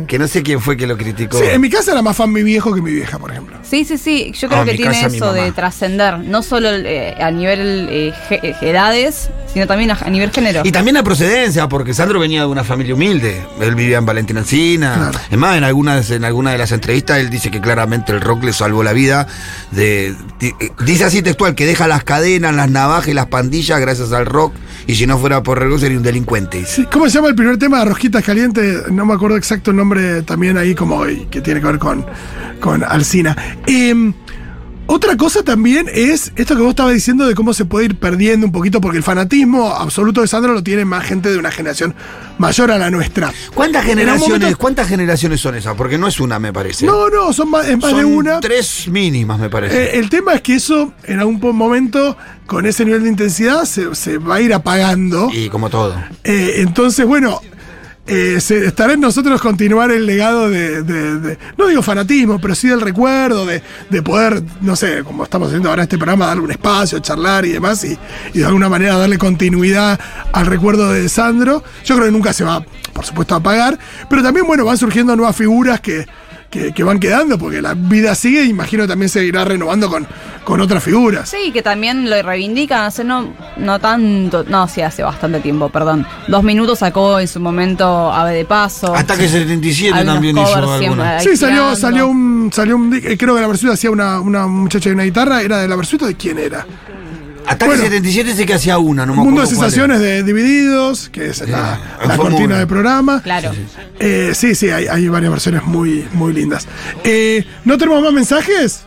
que 0.07 0.19
no 0.19 0.27
sé 0.27 0.43
quién 0.43 0.59
fue 0.61 0.77
que 0.77 0.87
lo 0.87 0.97
criticó. 0.97 1.37
Sí, 1.39 1.45
en 1.51 1.61
mi 1.61 1.69
casa 1.69 1.91
era 1.91 2.01
más 2.01 2.15
fan 2.15 2.31
mi 2.31 2.43
viejo 2.43 2.73
que 2.73 2.81
mi 2.81 2.91
vieja, 2.91 3.17
por 3.19 3.31
ejemplo. 3.31 3.57
Sí, 3.63 3.83
sí, 3.85 3.97
sí. 3.97 4.31
Yo 4.33 4.47
Ah, 4.47 4.49
creo 4.49 4.61
en 4.61 4.65
que 4.67 4.71
mi 4.73 4.77
tiene 4.77 4.93
casa, 4.93 5.09
mi 5.09 5.17
eso 5.17 5.33
de 5.33 5.51
trascender, 5.51 6.19
no 6.19 6.41
solo 6.43 6.69
eh, 6.71 7.15
a 7.19 7.31
nivel 7.31 7.87
eh, 7.89 8.13
eh, 8.29 8.55
edades, 8.61 9.29
sino 9.53 9.67
también 9.67 9.91
a, 9.91 9.97
a 9.99 10.09
nivel 10.09 10.31
género. 10.31 10.61
Y 10.63 10.71
también 10.71 10.95
la 10.95 11.03
procedencia, 11.03 11.67
porque 11.67 11.93
Sandro 11.93 12.19
venía 12.19 12.41
de 12.41 12.47
una 12.47 12.63
familia 12.63 12.93
humilde. 12.95 13.41
Él 13.59 13.75
vivía 13.75 13.97
en 13.97 14.05
Valentina 14.05 14.41
Encina. 14.41 14.95
Claro. 14.95 15.19
Es 15.29 15.37
más, 15.37 15.57
en 15.57 15.63
algunas, 15.63 16.09
en 16.11 16.23
alguna 16.23 16.51
de 16.51 16.57
las 16.57 16.71
entrevistas 16.71 17.19
él 17.19 17.29
dice 17.29 17.51
que 17.51 17.61
claramente 17.61 18.11
el 18.11 18.21
rock 18.21 18.43
le 18.43 18.53
salvó 18.53 18.83
la 18.83 18.93
vida. 18.93 19.27
De, 19.71 20.15
eh, 20.41 20.53
dice 20.85 21.05
así 21.05 21.21
textual, 21.21 21.55
que 21.55 21.65
deja 21.65 21.87
las 21.87 22.03
cadenas, 22.03 22.55
las 22.55 22.69
navajas 22.69 23.07
y 23.09 23.13
las 23.13 23.27
pandillas 23.27 23.79
gracias 23.79 24.11
al 24.11 24.25
rock. 24.25 24.53
Y 24.85 24.95
si 24.95 25.05
no 25.05 25.17
fuera 25.17 25.43
por 25.43 25.61
el 25.61 25.69
rock 25.69 25.79
sería 25.81 25.97
un 25.97 26.03
delincuente. 26.03 26.65
Sí, 26.65 26.85
¿Cómo 26.91 27.07
se 27.09 27.15
llama 27.15 27.29
el 27.29 27.35
primer 27.35 27.57
tema 27.57 27.79
de 27.79 27.85
Rosquitas 27.85 28.23
Calientes? 28.23 28.89
No 28.91 29.05
me 29.05 29.13
acuerdo 29.13 29.37
exacto 29.37 29.71
el 29.71 29.77
nombre 29.77 30.21
también 30.21 30.57
ahí, 30.57 30.73
como 30.75 31.05
eh, 31.05 31.27
que 31.29 31.41
tiene 31.41 31.59
que 31.59 31.67
ver 31.67 31.79
con, 31.79 32.05
con 32.59 32.83
Alcina. 32.83 33.35
Em, 33.65 34.13
otra 34.87 35.15
cosa 35.17 35.43
también 35.43 35.87
es 35.93 36.31
esto 36.35 36.55
que 36.55 36.61
vos 36.61 36.69
estabas 36.71 36.93
diciendo 36.93 37.25
de 37.27 37.35
cómo 37.35 37.53
se 37.53 37.65
puede 37.65 37.85
ir 37.85 37.95
perdiendo 37.97 38.45
un 38.45 38.51
poquito, 38.51 38.81
porque 38.81 38.97
el 38.97 39.03
fanatismo 39.03 39.69
absoluto 39.73 40.21
de 40.21 40.27
Sandro 40.27 40.53
lo 40.53 40.63
tiene 40.63 40.85
más 40.85 41.05
gente 41.05 41.29
de 41.29 41.37
una 41.37 41.51
generación 41.51 41.93
mayor 42.37 42.71
a 42.71 42.77
la 42.77 42.89
nuestra. 42.89 43.33
¿Cuántas 43.53 43.83
generaciones, 43.85 44.39
momento- 44.39 44.57
cuántas 44.57 44.87
generaciones 44.87 45.39
son 45.41 45.55
esas? 45.55 45.75
Porque 45.75 45.97
no 45.97 46.07
es 46.07 46.19
una, 46.19 46.39
me 46.39 46.51
parece. 46.53 46.85
No, 46.85 47.09
no, 47.09 47.33
son 47.33 47.49
más, 47.51 47.67
es 47.67 47.77
más 47.77 47.91
son 47.91 47.99
de 47.99 48.05
una. 48.05 48.39
tres 48.39 48.87
mínimas, 48.87 49.39
me 49.39 49.49
parece. 49.49 49.95
Eh, 49.95 49.99
el 49.99 50.09
tema 50.09 50.33
es 50.33 50.41
que 50.41 50.55
eso, 50.55 50.93
en 51.03 51.19
algún 51.19 51.39
momento, 51.55 52.15
con 52.45 52.65
ese 52.65 52.85
nivel 52.85 53.03
de 53.03 53.09
intensidad, 53.09 53.65
se, 53.65 53.93
se 53.95 54.17
va 54.17 54.35
a 54.35 54.41
ir 54.41 54.53
apagando. 54.53 55.29
y 55.33 55.49
como 55.49 55.69
todo. 55.69 55.95
Eh, 56.23 56.55
entonces, 56.57 57.05
bueno, 57.05 57.41
eh, 58.07 58.35
estará 58.37 58.93
en 58.93 59.01
nosotros 59.01 59.41
continuar 59.41 59.91
el 59.91 60.05
legado 60.05 60.49
de, 60.49 61.37
no 61.57 61.67
digo 61.67 61.81
fanatismo, 61.81 62.39
pero 62.39 62.55
sí 62.55 62.67
del 62.67 62.81
recuerdo, 62.81 63.45
de, 63.45 63.61
de 63.89 64.01
poder, 64.01 64.41
no 64.61 64.75
sé, 64.75 65.03
como 65.03 65.23
estamos 65.23 65.49
haciendo 65.49 65.69
ahora 65.69 65.83
este 65.83 65.97
programa, 65.97 66.27
darle 66.27 66.43
un 66.43 66.51
espacio, 66.51 66.99
charlar 66.99 67.45
y 67.45 67.49
demás, 67.49 67.83
y, 67.83 67.97
y 68.33 68.39
de 68.39 68.45
alguna 68.45 68.69
manera 68.69 68.97
darle 68.97 69.17
continuidad 69.17 69.99
al 70.33 70.45
recuerdo 70.45 70.91
de 70.91 71.07
Sandro. 71.09 71.63
Yo 71.85 71.95
creo 71.95 72.07
que 72.07 72.11
nunca 72.11 72.33
se 72.33 72.43
va, 72.43 72.65
por 72.93 73.05
supuesto, 73.05 73.35
a 73.35 73.37
apagar, 73.37 73.77
pero 74.09 74.23
también, 74.23 74.47
bueno, 74.47 74.65
van 74.65 74.77
surgiendo 74.77 75.15
nuevas 75.15 75.35
figuras 75.35 75.81
que... 75.81 76.05
Que, 76.49 76.71
que 76.73 76.81
van 76.81 76.97
quedando, 76.99 77.37
porque 77.37 77.61
la 77.61 77.73
vida 77.73 78.15
sigue, 78.15 78.43
y 78.45 78.49
imagino 78.49 78.87
también 78.87 79.09
se 79.09 79.23
irá 79.25 79.43
renovando 79.43 79.89
con, 79.89 80.07
con 80.45 80.61
otras 80.61 80.81
figuras. 80.81 81.27
Sí, 81.27 81.51
que 81.51 81.61
también 81.61 82.09
lo 82.09 82.21
reivindican, 82.23 82.85
hace 82.85 83.03
no, 83.03 83.33
no 83.57 83.79
tanto, 83.79 84.45
no, 84.45 84.65
sí, 84.69 84.81
hace 84.81 85.03
bastante 85.03 85.41
tiempo, 85.41 85.67
perdón. 85.67 86.07
Dos 86.29 86.43
minutos 86.43 86.79
sacó 86.79 87.19
en 87.19 87.27
su 87.27 87.41
momento 87.41 88.13
Ave 88.13 88.33
de 88.33 88.45
Paso. 88.45 88.95
Ataque 88.95 89.27
77 89.27 89.93
Algunos 89.93 90.15
también 90.15 90.37
hizo 90.37 90.79
siempre 90.79 91.19
Sí, 91.19 91.35
salió, 91.35 91.75
salió 91.75 92.07
un. 92.07 92.49
Salió 92.53 92.77
un 92.77 92.91
creo 92.91 93.35
que 93.35 93.41
la 93.41 93.47
versión 93.47 93.73
hacía 93.73 93.91
una, 93.91 94.21
una 94.21 94.47
muchacha 94.47 94.87
de 94.87 94.95
una 94.95 95.03
guitarra. 95.03 95.41
¿Era 95.41 95.57
de 95.57 95.67
la 95.67 95.75
versión 95.75 96.07
de 96.07 96.15
quién 96.15 96.39
era? 96.39 96.65
Ataque 97.47 97.65
Bueno. 97.67 97.83
77 97.83 98.33
sé 98.33 98.45
que 98.45 98.53
hacía 98.53 98.77
una, 98.77 99.05
no 99.05 99.15
me 99.15 99.23
Mundo 99.23 99.41
de 99.41 99.47
sensaciones 99.47 99.99
de 99.99 100.21
Divididos, 100.23 101.09
que 101.09 101.27
es 101.27 101.47
la, 101.47 101.79
Sí, 102.01 102.17
cortina 102.17 102.59
de 102.59 102.67
programa. 102.67 103.21
Claro. 103.21 103.51
Eh, 103.99 104.31
sí, 104.35 104.53
sí, 104.53 104.69
hay, 104.69 104.87
hay 104.87 105.07
varias 105.07 105.31
versiones 105.31 105.63
muy, 105.63 106.05
muy 106.13 106.33
lindas. 106.33 106.67
Eh, 107.03 107.45
¿No 107.63 107.77
tenemos 107.77 108.03
más 108.03 108.13
mensajes? 108.13 108.83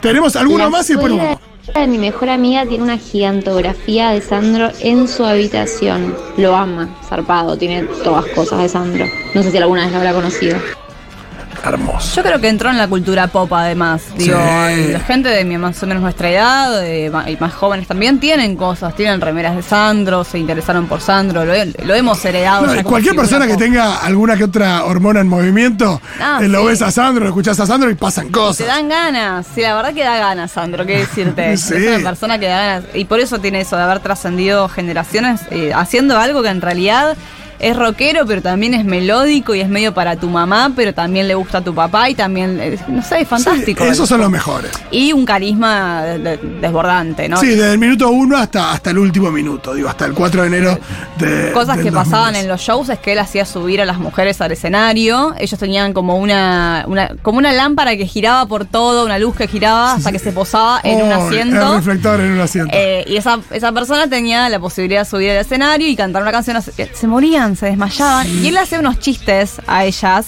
Tenemos 0.00 0.36
alguno 0.36 0.64
La 0.64 0.70
más 0.70 0.88
y 0.88 0.94
después 0.94 1.38
de 1.74 1.86
mi 1.86 1.98
mejor 1.98 2.30
amiga 2.30 2.64
tiene 2.64 2.84
una 2.84 2.98
gigantografía 2.98 4.10
de 4.10 4.22
Sandro 4.22 4.70
en 4.80 5.06
su 5.06 5.24
habitación. 5.24 6.16
Lo 6.36 6.56
ama, 6.56 6.88
zarpado, 7.06 7.56
tiene 7.58 7.82
todas 8.02 8.24
cosas 8.26 8.62
de 8.62 8.68
Sandro. 8.68 9.06
No 9.34 9.42
sé 9.42 9.50
si 9.50 9.58
alguna 9.58 9.82
vez 9.82 9.92
lo 9.92 9.98
habrá 9.98 10.14
conocido. 10.14 10.58
Hermoso. 11.68 12.16
Yo 12.16 12.22
creo 12.22 12.40
que 12.40 12.48
entró 12.48 12.70
en 12.70 12.78
la 12.78 12.88
cultura 12.88 13.26
pop 13.28 13.52
además. 13.52 14.02
Digo, 14.16 14.38
Sí. 14.68 14.92
la 14.92 15.00
gente 15.00 15.28
de 15.28 15.44
mi- 15.44 15.58
más 15.58 15.82
o 15.82 15.86
menos 15.86 16.02
nuestra 16.02 16.30
edad 16.30 16.80
de 16.80 17.12
y 17.28 17.36
más 17.40 17.54
jóvenes 17.54 17.86
también 17.86 18.20
tienen 18.20 18.56
cosas, 18.56 18.94
tienen 18.94 19.20
remeras 19.20 19.56
de 19.56 19.62
Sandro, 19.62 20.24
se 20.24 20.38
interesaron 20.38 20.86
por 20.86 21.00
Sandro, 21.00 21.44
lo, 21.44 21.52
he- 21.54 21.74
lo 21.84 21.94
hemos 21.94 22.24
heredado. 22.24 22.66
No, 22.66 22.82
cualquier 22.84 23.14
persona 23.16 23.46
que 23.46 23.56
tenga 23.56 23.98
alguna 23.98 24.36
que 24.36 24.44
otra 24.44 24.84
hormona 24.84 25.20
en 25.20 25.28
movimiento, 25.28 26.00
Ah, 26.20 26.38
eh, 26.42 26.48
lo 26.48 26.60
sí. 26.62 26.66
ves 26.68 26.82
a 26.82 26.90
Sandro, 26.90 27.24
lo 27.24 27.30
escuchás 27.30 27.58
a 27.60 27.66
Sandro 27.66 27.90
y 27.90 27.94
pasan 27.94 28.26
Te 28.26 28.32
cosas. 28.32 28.66
dan 28.66 28.88
ganas, 28.88 29.46
sí, 29.54 29.60
la 29.62 29.74
verdad 29.74 29.92
que 29.94 30.04
da 30.04 30.16
ganas, 30.18 30.52
Sandro, 30.52 30.84
qué 30.86 30.98
decirte. 30.98 31.56
Sí. 31.58 31.74
Es 31.74 31.96
una 32.00 32.08
persona 32.10 32.38
que 32.38 32.46
da 32.46 32.56
ganas. 32.66 32.84
Y 32.94 33.04
por 33.04 33.20
eso 33.20 33.38
tiene 33.40 33.60
eso 33.60 33.76
de 33.76 33.82
haber 33.82 34.00
trascendido 34.00 34.68
generaciones 34.68 35.40
eh, 35.50 35.72
haciendo 35.74 36.18
algo 36.18 36.42
que 36.42 36.48
en 36.48 36.60
realidad 36.60 37.16
es 37.58 37.76
rockero, 37.76 38.24
pero 38.26 38.40
también 38.42 38.74
es 38.74 38.84
melódico 38.84 39.54
y 39.54 39.60
es 39.60 39.68
medio 39.68 39.92
para 39.94 40.16
tu 40.16 40.28
mamá, 40.28 40.72
pero 40.76 40.94
también 40.94 41.26
le 41.28 41.34
gusta 41.34 41.58
a 41.58 41.60
tu 41.62 41.74
papá 41.74 42.08
y 42.10 42.14
también, 42.14 42.58
eh, 42.60 42.78
no 42.88 43.02
sé, 43.02 43.20
es 43.22 43.28
fantástico. 43.28 43.84
Sí, 43.84 43.90
esos 43.90 44.08
son 44.08 44.20
los 44.20 44.30
mejores. 44.30 44.70
Y 44.90 45.12
un 45.12 45.24
carisma 45.24 46.02
de- 46.04 46.18
de- 46.18 46.36
desbordante, 46.60 47.28
¿no? 47.28 47.36
Sí, 47.38 47.48
desde 47.48 47.72
el 47.72 47.78
minuto 47.78 48.10
uno 48.10 48.36
hasta, 48.36 48.72
hasta 48.72 48.90
el 48.90 48.98
último 48.98 49.30
minuto, 49.30 49.74
digo, 49.74 49.88
hasta 49.88 50.06
el 50.06 50.12
4 50.14 50.42
de 50.42 50.46
enero 50.48 50.78
de. 51.18 51.52
Cosas 51.52 51.78
que 51.78 51.90
pasaban 51.92 52.32
2010. 52.34 52.42
en 52.44 52.48
los 52.48 52.60
shows 52.60 52.88
es 52.90 52.98
que 52.98 53.12
él 53.12 53.18
hacía 53.18 53.44
subir 53.44 53.80
a 53.80 53.84
las 53.84 53.98
mujeres 53.98 54.40
al 54.40 54.52
escenario. 54.52 55.34
Ellos 55.38 55.58
tenían 55.58 55.92
como 55.92 56.16
una, 56.18 56.84
una- 56.86 57.10
como 57.22 57.38
una 57.38 57.52
lámpara 57.52 57.96
que 57.96 58.06
giraba 58.06 58.46
por 58.46 58.64
todo, 58.66 59.04
una 59.04 59.18
luz 59.18 59.34
que 59.36 59.48
giraba 59.48 59.94
hasta 59.94 60.12
que 60.12 60.18
se 60.18 60.32
posaba 60.32 60.80
en 60.84 61.02
un 61.02 61.12
Oh, 61.12 61.26
asiento. 61.26 61.68
El 61.72 61.76
reflector 61.78 62.20
en 62.20 62.30
un 62.32 62.40
asiento. 62.40 62.70
Eh, 62.76 63.04
y 63.08 63.16
esa, 63.16 63.40
esa 63.50 63.72
persona 63.72 64.08
tenía 64.08 64.48
la 64.48 64.58
posibilidad 64.60 65.00
de 65.02 65.10
subir 65.10 65.30
al 65.30 65.38
escenario 65.38 65.88
y 65.88 65.96
cantar 65.96 66.22
una 66.22 66.32
canción. 66.32 66.60
Se, 66.62 66.72
se 66.94 67.06
morían, 67.48 67.56
se 67.56 67.66
desmayaban. 67.66 68.26
Y 68.44 68.48
él 68.48 68.56
hacía 68.58 68.78
unos 68.78 68.98
chistes 68.98 69.54
a 69.66 69.84
ellas 69.84 70.26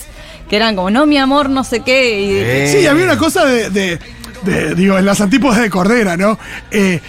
que 0.49 0.57
eran 0.57 0.75
como, 0.77 0.91
no, 0.91 1.07
mi 1.07 1.17
amor, 1.19 1.49
no 1.51 1.63
sé 1.65 1.81
qué. 1.81 2.21
y-. 2.69 2.81
Sí, 2.81 2.87
había 2.87 3.05
una 3.05 3.17
cosa 3.19 3.45
de, 3.45 3.71
de- 3.71 3.99
de, 4.43 4.75
digo, 4.75 4.97
en 4.99 5.05
las 5.05 5.21
antípodas 5.21 5.61
de 5.61 5.69
Cordera, 5.69 6.17
¿no? 6.17 6.39
Eh, 6.71 7.01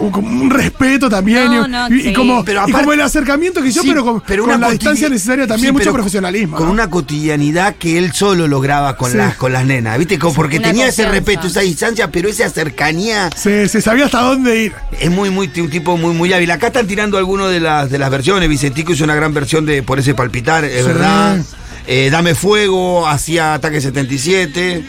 un, 0.00 0.10
como 0.10 0.28
un 0.28 0.50
respeto 0.50 1.08
también 1.08 1.46
No, 1.46 1.66
y, 1.66 1.70
no, 1.70 1.88
y- 1.90 2.00
y 2.00 2.02
sí. 2.04 2.12
como, 2.12 2.44
Pero 2.44 2.64
y 2.66 2.72
como 2.72 2.92
el 2.92 3.00
acercamiento 3.00 3.62
que 3.62 3.68
hizo, 3.68 3.82
Sí, 3.82 3.88
pero 3.88 4.04
con, 4.04 4.20
con 4.20 4.40
una 4.40 4.56
la 4.58 4.70
distancia 4.70 5.08
necesaria 5.08 5.46
también, 5.46 5.68
Sí, 5.68 5.72
mucho 5.72 5.82
pero 5.84 5.94
profesionalismo. 5.94 6.56
Con 6.56 6.66
¿no? 6.66 6.72
una 6.72 6.88
cotidianidad 6.90 7.76
que 7.76 7.98
él 7.98 8.12
solo 8.12 8.48
lograba 8.48 8.96
con, 8.96 9.10
Sí. 9.12 9.16
las, 9.18 9.36
con 9.36 9.52
las 9.52 9.64
nenas, 9.64 9.98
¿viste? 9.98 10.18
Como 10.18 10.34
porque 10.34 10.58
Una 10.58 10.68
tenía 10.68 10.86
ese 10.88 11.08
respeto, 11.08 11.46
esa 11.46 11.60
distancia, 11.60 12.10
pero 12.10 12.28
esa 12.28 12.48
cercanía 12.50 13.30
Se, 13.36 13.68
se 13.68 13.80
sabía 13.80 14.06
hasta 14.06 14.22
dónde 14.22 14.64
ir. 14.64 14.72
es 14.98 15.10
muy, 15.10 15.30
muy, 15.30 15.50
un 15.58 15.70
tipo 15.70 15.96
muy, 15.96 16.14
muy 16.14 16.32
hábil. 16.32 16.50
Acá 16.50 16.68
están 16.68 16.86
tirando 16.86 17.18
algunas 17.18 17.50
de 17.50 17.60
las, 17.60 17.90
de 17.90 17.98
las 17.98 18.10
versiones. 18.10 18.48
Vicentico 18.48 18.92
hizo 18.92 19.04
una 19.04 19.14
gran 19.14 19.32
versión 19.34 19.66
de 19.66 19.82
Por 19.82 19.98
ese 19.98 20.14
palpitar, 20.14 20.64
es 20.64 20.80
Sí. 20.82 20.86
verdad. 20.88 21.38
Eh, 21.86 22.08
Dame 22.10 22.34
fuego, 22.34 23.06
hacía 23.08 23.54
Ataque 23.54 23.80
77. 23.80 24.84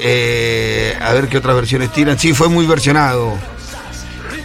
Eh, 0.00 0.96
a 1.00 1.12
ver 1.12 1.28
qué 1.28 1.38
otras 1.38 1.54
versiones 1.54 1.92
tiran. 1.92 2.18
Sí, 2.18 2.32
fue 2.34 2.48
muy 2.48 2.66
versionado. 2.66 3.34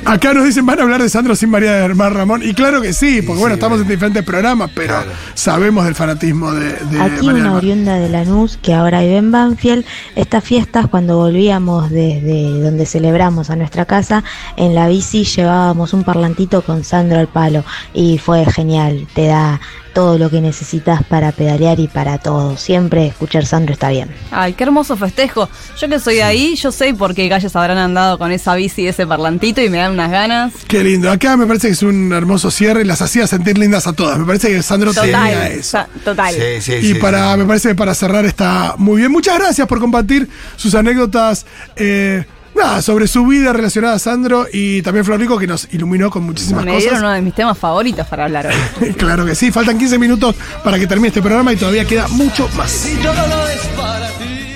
Acá 0.05 0.33
nos 0.33 0.45
dicen, 0.45 0.65
van 0.65 0.79
a 0.79 0.83
hablar 0.83 1.01
de 1.03 1.09
Sandro 1.09 1.35
sin 1.35 1.49
María 1.49 1.73
de 1.73 1.85
Hermán 1.85 2.13
Ramón. 2.13 2.41
Y 2.43 2.53
claro 2.53 2.81
que 2.81 2.93
sí, 2.93 3.21
porque 3.21 3.39
bueno, 3.39 3.55
sí, 3.55 3.59
estamos 3.59 3.77
bueno. 3.77 3.89
en 3.91 3.95
diferentes 3.95 4.23
programas, 4.23 4.71
pero 4.73 4.95
Claro. 4.95 5.11
sabemos 5.35 5.85
del 5.85 5.93
fanatismo 5.93 6.51
de, 6.53 6.71
de 6.71 7.01
Aquí 7.01 7.25
María 7.25 7.43
una 7.43 7.53
oriunda 7.53 7.95
de 7.99 8.09
Lanús 8.09 8.57
que 8.61 8.73
ahora 8.73 9.01
vive 9.01 9.17
en 9.17 9.31
Banfield. 9.31 9.85
Estas 10.15 10.43
fiestas, 10.43 10.87
cuando 10.87 11.17
volvíamos 11.17 11.89
desde 11.91 12.59
donde 12.61 12.85
celebramos 12.85 13.49
a 13.49 13.55
nuestra 13.55 13.85
casa, 13.85 14.23
en 14.57 14.73
la 14.73 14.87
bici 14.87 15.25
llevábamos 15.25 15.93
un 15.93 16.03
parlantito 16.03 16.61
con 16.63 16.83
Sandro 16.83 17.19
al 17.19 17.27
palo 17.27 17.63
y 17.93 18.17
fue 18.17 18.45
genial. 18.45 19.05
Te 19.13 19.27
da 19.27 19.59
todo 19.93 20.17
lo 20.17 20.29
que 20.29 20.41
necesitas 20.41 21.03
para 21.03 21.31
pedalear 21.31 21.79
y 21.79 21.87
para 21.87 22.17
todo. 22.17 22.57
Siempre 22.57 23.07
escuchar 23.07 23.45
Sandro 23.45 23.73
está 23.73 23.89
bien. 23.89 24.09
Ay, 24.31 24.53
qué 24.53 24.63
hermoso 24.63 24.95
festejo. 24.97 25.49
Yo 25.79 25.89
que 25.89 25.99
soy 25.99 26.15
de 26.15 26.23
ahí, 26.23 26.55
yo 26.55 26.71
sé 26.71 26.93
por 26.93 27.13
qué 27.15 27.27
calles 27.29 27.55
habrán 27.55 27.77
andado 27.77 28.17
con 28.17 28.31
esa 28.31 28.55
bici 28.55 28.83
y 28.83 28.87
ese 28.87 29.05
parlantito 29.07 29.61
y 29.61 29.69
me 29.69 29.77
dan 29.77 29.91
unas 29.93 30.11
ganas. 30.11 30.53
Qué 30.67 30.83
lindo. 30.83 31.09
Acá 31.11 31.35
me 31.37 31.45
parece 31.47 31.67
que 31.67 31.73
es 31.73 31.83
un 31.83 32.11
hermoso 32.13 32.51
cierre 32.51 32.81
y 32.81 32.85
las 32.85 33.01
hacía 33.01 33.27
sentir 33.27 33.57
lindas 33.57 33.87
a 33.87 33.93
todas. 33.93 34.17
Me 34.19 34.25
parece 34.25 34.49
que 34.49 34.61
Sandro 34.63 34.93
tenía 34.93 35.17
Total. 35.17 35.51
eso. 35.51 35.63
sa- 35.71 35.87
Total. 36.03 36.33
Sí, 36.33 36.61
sí, 36.61 36.73
Y 36.73 36.93
sí, 36.93 36.93
para, 36.95 37.33
sí. 37.33 37.39
me 37.39 37.45
parece 37.45 37.69
que 37.69 37.75
para 37.75 37.93
cerrar 37.95 38.25
está 38.25 38.75
muy 38.77 38.97
bien. 38.97 39.11
Muchas 39.11 39.37
gracias 39.39 39.67
por 39.67 39.79
compartir 39.79 40.29
sus 40.55 40.75
anécdotas 40.75 41.45
eh, 41.75 42.25
nada, 42.55 42.81
sobre 42.81 43.07
su 43.07 43.25
vida 43.25 43.53
relacionada 43.53 43.95
a 43.95 43.99
Sandro 43.99 44.47
y 44.51 44.81
también 44.81 45.05
Florico 45.05 45.37
que 45.37 45.47
nos 45.47 45.67
iluminó 45.71 46.09
con 46.09 46.23
muchísimas 46.23 46.65
Me 46.65 46.73
cosas. 46.73 46.99
uno 46.99 47.11
de 47.11 47.21
mis 47.21 47.33
temas 47.33 47.57
favoritos 47.57 48.05
para 48.07 48.25
hablar 48.25 48.47
hoy. 48.47 48.93
claro 48.97 49.25
que 49.25 49.35
sí, 49.35 49.51
faltan 49.51 49.77
15 49.77 49.97
minutos 49.99 50.35
para 50.63 50.77
que 50.79 50.87
termine 50.87 51.09
este 51.09 51.21
programa 51.21 51.53
y 51.53 51.55
todavía 51.55 51.85
queda 51.85 52.07
mucho 52.09 52.49
más. 52.57 52.69
Si 52.71 52.95
todo 52.97 53.11
es 53.49 53.65
para 53.77 54.07
ti. 54.19 54.48